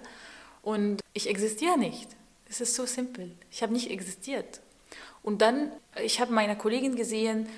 und 0.62 1.00
ich 1.14 1.28
existiere 1.28 1.78
nicht. 1.78 2.08
Es 2.50 2.60
ist 2.60 2.74
so 2.74 2.86
simpel. 2.86 3.32
Ich 3.50 3.62
habe 3.62 3.72
nicht 3.72 3.90
existiert. 3.90 4.60
Und 5.22 5.40
dann, 5.40 5.70
ich 6.02 6.20
habe 6.20 6.32
meine 6.32 6.58
Kollegin 6.58 6.96
gesehen, 6.96 7.48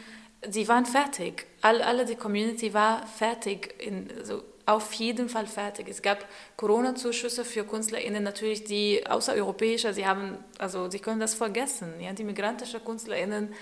sie 0.51 0.69
waren 0.69 0.87
fertig. 0.87 1.47
All, 1.63 1.83
alle 1.83 2.05
die 2.05 2.17
Community 2.17 2.73
war 2.75 3.07
fertig 3.07 3.75
in 3.79 4.11
so 4.23 4.43
auf 4.67 4.93
jeden 4.95 5.29
Fall 5.29 5.47
fertig. 5.47 5.89
Es 5.89 6.01
gab 6.01 6.25
Corona-Zuschüsse 6.57 7.45
für 7.45 7.65
KünstlerInnen 7.65 8.23
natürlich, 8.23 8.65
die 8.65 9.07
außereuropäischer, 9.07 9.93
sie 9.93 10.07
haben, 10.07 10.39
also 10.59 10.91
sie 10.91 11.01
können 11.01 11.21
das 11.21 11.35
vergessen, 11.35 12.01
ja, 12.01 12.13
die 12.13 12.25
migrantischen 12.25 12.83
KünstlerInnen, 12.85 13.53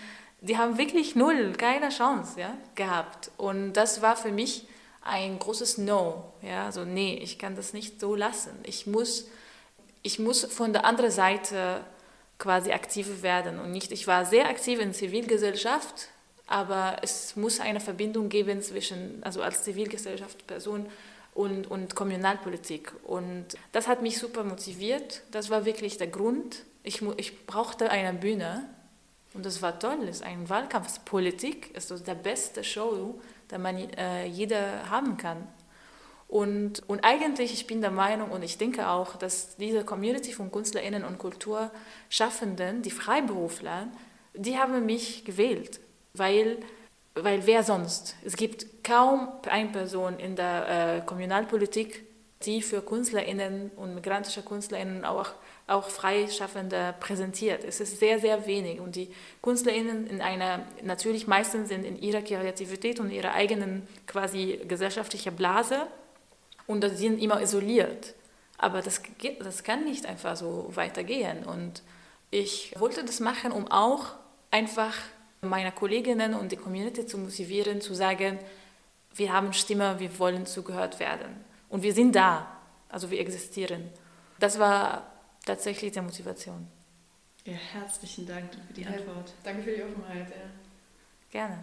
die 0.41 0.59
haben 0.59 0.79
wirklich 0.79 1.17
null, 1.17 1.53
keine 1.57 1.89
Chance, 1.89 2.41
ja, 2.41 2.57
gehabt. 2.75 3.31
Und 3.37 3.73
das 3.75 4.03
war 4.03 4.17
für 4.17 4.31
mich 4.31 4.67
ein 5.03 5.39
großes 5.39 5.79
No, 5.79 6.33
ja, 6.43 6.67
also 6.67 6.85
nee, 6.85 7.19
ich 7.21 7.39
kann 7.39 7.57
das 7.57 7.73
nicht 7.73 8.01
so 8.01 8.15
lassen. 8.15 8.53
Ich 8.65 8.87
muss, 8.87 9.29
ich 10.03 10.19
muss 10.19 10.45
von 10.45 10.73
der 10.73 10.85
anderen 10.85 11.11
Seite 11.11 11.81
quasi 12.39 12.73
aktiv 12.73 13.23
werden 13.23 13.59
und 13.61 13.73
nicht, 13.73 13.93
ich 13.93 14.07
war 14.07 14.25
sehr 14.25 14.49
aktiv 14.49 14.81
in 14.81 14.93
Zivilgesellschaft, 14.93 16.09
aber 16.53 16.99
es 17.01 17.35
muss 17.35 17.61
eine 17.61 17.81
Verbindung 17.81 18.29
geben 18.29 18.61
zwischen, 18.61 19.23
also 19.23 19.41
als 19.41 19.63
Zivilgesellschaftsperson 19.65 20.87
und, 21.33 21.67
und 21.71 21.95
Kommunalpolitik. 21.95 22.93
Und 23.05 23.47
das 23.73 23.89
hat 23.89 24.03
mich 24.03 24.19
super 24.19 24.45
motiviert. 24.45 25.23
Das 25.31 25.49
war 25.49 25.65
wirklich 25.65 25.97
der 25.97 26.09
Grund. 26.09 26.65
Ich, 26.83 27.01
ich 27.17 27.47
brauchte 27.47 27.91
eine 27.91 28.13
Bühne 28.19 28.69
und 29.33 29.47
das 29.47 29.63
war 29.63 29.79
toll. 29.79 29.97
Es 30.03 30.17
ist 30.17 30.25
ein 30.25 30.47
Wahlkampfpolitik, 30.51 31.71
es 31.73 31.91
ist 31.91 32.07
der 32.07 32.17
beste 32.17 32.63
Show, 32.63 33.19
den 33.51 33.63
man 33.63 33.77
äh, 33.79 34.27
jeder 34.27 34.91
haben 34.91 35.17
kann. 35.17 35.49
Und, 36.29 36.87
und 36.87 37.03
eigentlich, 37.03 37.55
ich 37.55 37.67
bin 37.67 37.81
der 37.81 37.91
Meinung 37.91 38.31
und 38.31 38.43
ich 38.43 38.59
denke 38.59 38.89
auch, 38.89 39.17
dass 39.17 39.57
diese 39.57 39.85
Community 39.85 40.35
von 40.35 40.53
KünstlerInnen 40.53 41.05
und 41.05 41.17
Kulturschaffenden, 41.17 42.83
die 42.83 42.91
Freiberufler, 42.91 43.89
die 44.35 44.59
haben 44.59 44.85
mich 44.85 45.25
gewählt 45.25 45.81
weil, 46.15 46.59
weil 47.15 47.47
wer 47.47 47.63
sonst? 47.63 48.17
Es 48.25 48.37
gibt 48.37 48.85
kaum 48.85 49.29
eine 49.49 49.71
Person 49.71 50.19
in 50.19 50.37
der 50.37 50.99
äh, 50.99 51.07
Kommunalpolitik, 51.07 52.05
die 52.45 52.63
für 52.63 52.83
KünstlerInnen 52.83 53.71
und 53.77 53.95
migrantische 53.95 54.43
KünstlerInnen 54.43 55.05
auch, 55.05 55.31
auch 55.67 55.89
Freischaffende 55.89 56.95
präsentiert. 56.99 57.65
Es 57.65 57.81
ist 57.81 57.99
sehr, 57.99 58.19
sehr 58.19 58.47
wenig. 58.47 58.81
Und 58.81 58.97
die 58.97 59.13
KünstlerInnen 59.43 60.07
in 60.07 60.21
einer, 60.21 60.67
natürlich 60.83 61.27
meistens 61.27 61.69
sind 61.69 61.85
in 61.85 62.01
ihrer 62.01 62.23
Kreativität 62.23 63.01
und 63.01 63.11
ihrer 63.11 63.33
eigenen 63.33 63.87
quasi 64.07 64.61
gesellschaftlichen 64.67 65.37
Blase 65.37 65.87
und 66.67 66.83
sie 66.83 66.97
sind 66.97 67.23
immer 67.23 67.41
isoliert. 67.41 68.15
Aber 68.59 68.81
das, 68.83 69.03
das 69.41 69.65
kann 69.65 69.85
nicht 69.85 70.07
einfach 70.07 70.37
so 70.37 70.71
weitergehen. 70.75 71.45
Und 71.45 71.83
ich 72.31 72.75
wollte 72.79 73.05
das 73.05 73.21
machen, 73.21 73.53
um 73.53 73.69
auch 73.69 74.07
einfach 74.51 74.97
meine 75.43 75.73
Kolleginnen 75.73 76.35
und 76.35 76.53
die 76.53 76.57
Community 76.57 77.05
zu 77.05 77.19
motivieren, 77.19 77.81
zu 77.81 77.95
sagen, 77.95 78.39
wir 79.15 79.33
haben 79.33 79.53
Stimme, 79.53 79.99
wir 79.99 80.19
wollen 80.19 80.47
zugehört 80.47 81.01
werden. 81.01 81.45
Und 81.69 81.83
wir 81.83 81.93
sind 81.93 82.15
da, 82.15 82.47
also 82.89 83.11
wir 83.11 83.19
existieren. 83.21 83.91
Das 84.39 84.59
war 84.59 85.11
tatsächlich 85.45 85.93
die 85.93 86.01
Motivation. 86.01 86.69
Ja, 87.45 87.55
herzlichen 87.55 88.27
Dank 88.27 88.51
für 88.69 88.73
die 88.73 88.87
Antwort. 88.87 89.35
Danke 89.43 89.63
für 89.65 89.73
die 89.73 89.83
Offenheit. 89.83 90.29
Ja. 90.31 90.37
Gerne. 91.31 91.59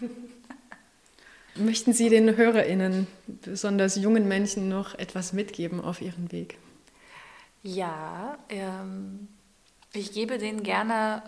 Möchten 1.56 1.92
Sie 1.92 2.08
den 2.08 2.36
HörerInnen, 2.36 3.06
besonders 3.26 3.96
jungen 3.96 4.28
Menschen, 4.28 4.68
noch 4.70 4.94
etwas 4.94 5.34
mitgeben 5.34 5.80
auf 5.80 6.00
ihren 6.00 6.32
Weg? 6.32 6.56
Ja, 7.62 8.38
ähm, 8.48 9.28
ich 9.92 10.12
gebe 10.12 10.38
denen 10.38 10.62
gerne 10.62 11.22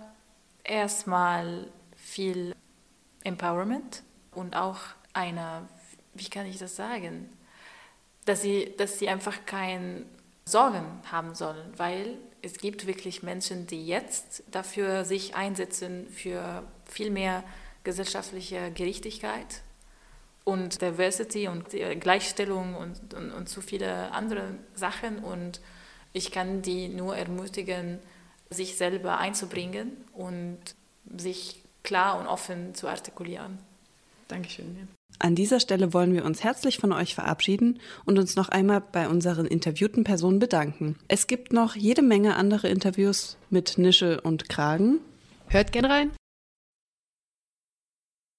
erstmal 0.65 1.69
viel 2.13 2.55
Empowerment 3.25 4.03
und 4.33 4.55
auch 4.55 4.81
eine, 5.15 5.67
wie 6.13 6.29
kann 6.29 6.47
ich 6.47 6.59
das 6.59 6.77
sagen, 6.77 7.31
dass 8.27 8.43
sie, 8.43 8.75
dass 8.77 8.99
sie 8.99 9.09
einfach 9.09 9.47
keine 9.47 10.05
Sorgen 10.45 10.85
haben 11.11 11.35
sollen, 11.35 11.73
weil 11.77 12.19
es 12.43 12.59
gibt 12.59 12.87
wirklich 12.87 13.23
Menschen, 13.23 13.67
die 13.67 13.87
jetzt 13.87 14.43
dafür 14.51 15.05
sich 15.05 15.37
einsetzen, 15.37 16.07
für 16.11 16.65
viel 16.85 17.11
mehr 17.11 17.45
gesellschaftliche 17.85 18.71
Gerechtigkeit 18.73 19.63
und 20.45 20.83
Diversity 20.83 21.49
und 21.49 21.71
Gleichstellung 22.01 22.75
und, 22.75 23.15
und, 23.15 23.31
und 23.33 23.49
so 23.49 23.61
viele 23.61 24.11
andere 24.13 24.57
Sachen. 24.75 25.21
Und 25.21 25.61
ich 26.13 26.31
kann 26.31 26.63
die 26.63 26.89
nur 26.89 27.17
ermutigen, 27.17 28.01
sich 28.51 28.77
selber 28.77 29.19
einzubringen 29.19 29.97
und 30.13 30.59
sich 31.17 31.62
klar 31.83 32.19
und 32.19 32.27
offen 32.27 32.75
zu 32.75 32.89
artikulieren. 32.89 33.59
Dankeschön. 34.29 34.89
An 35.19 35.35
dieser 35.35 35.61
Stelle 35.61 35.93
wollen 35.93 36.15
wir 36.15 36.25
uns 36.25 36.43
herzlich 36.43 36.79
von 36.79 36.93
euch 36.93 37.15
verabschieden 37.15 37.81
und 38.05 38.19
uns 38.19 38.35
noch 38.35 38.49
einmal 38.49 38.81
bei 38.81 39.09
unseren 39.09 39.47
interviewten 39.47 40.05
Personen 40.05 40.39
bedanken. 40.39 40.97
Es 41.07 41.27
gibt 41.27 41.53
noch 41.53 41.77
jede 41.77 42.03
Menge 42.03 42.37
andere 42.37 42.69
Interviews 42.69 43.37
mit 43.51 43.79
Nische 43.79 44.21
und 44.23 44.49
Kragen. 44.49 45.01
Hört 45.49 45.73
gern 45.73 45.85
rein. 45.85 46.11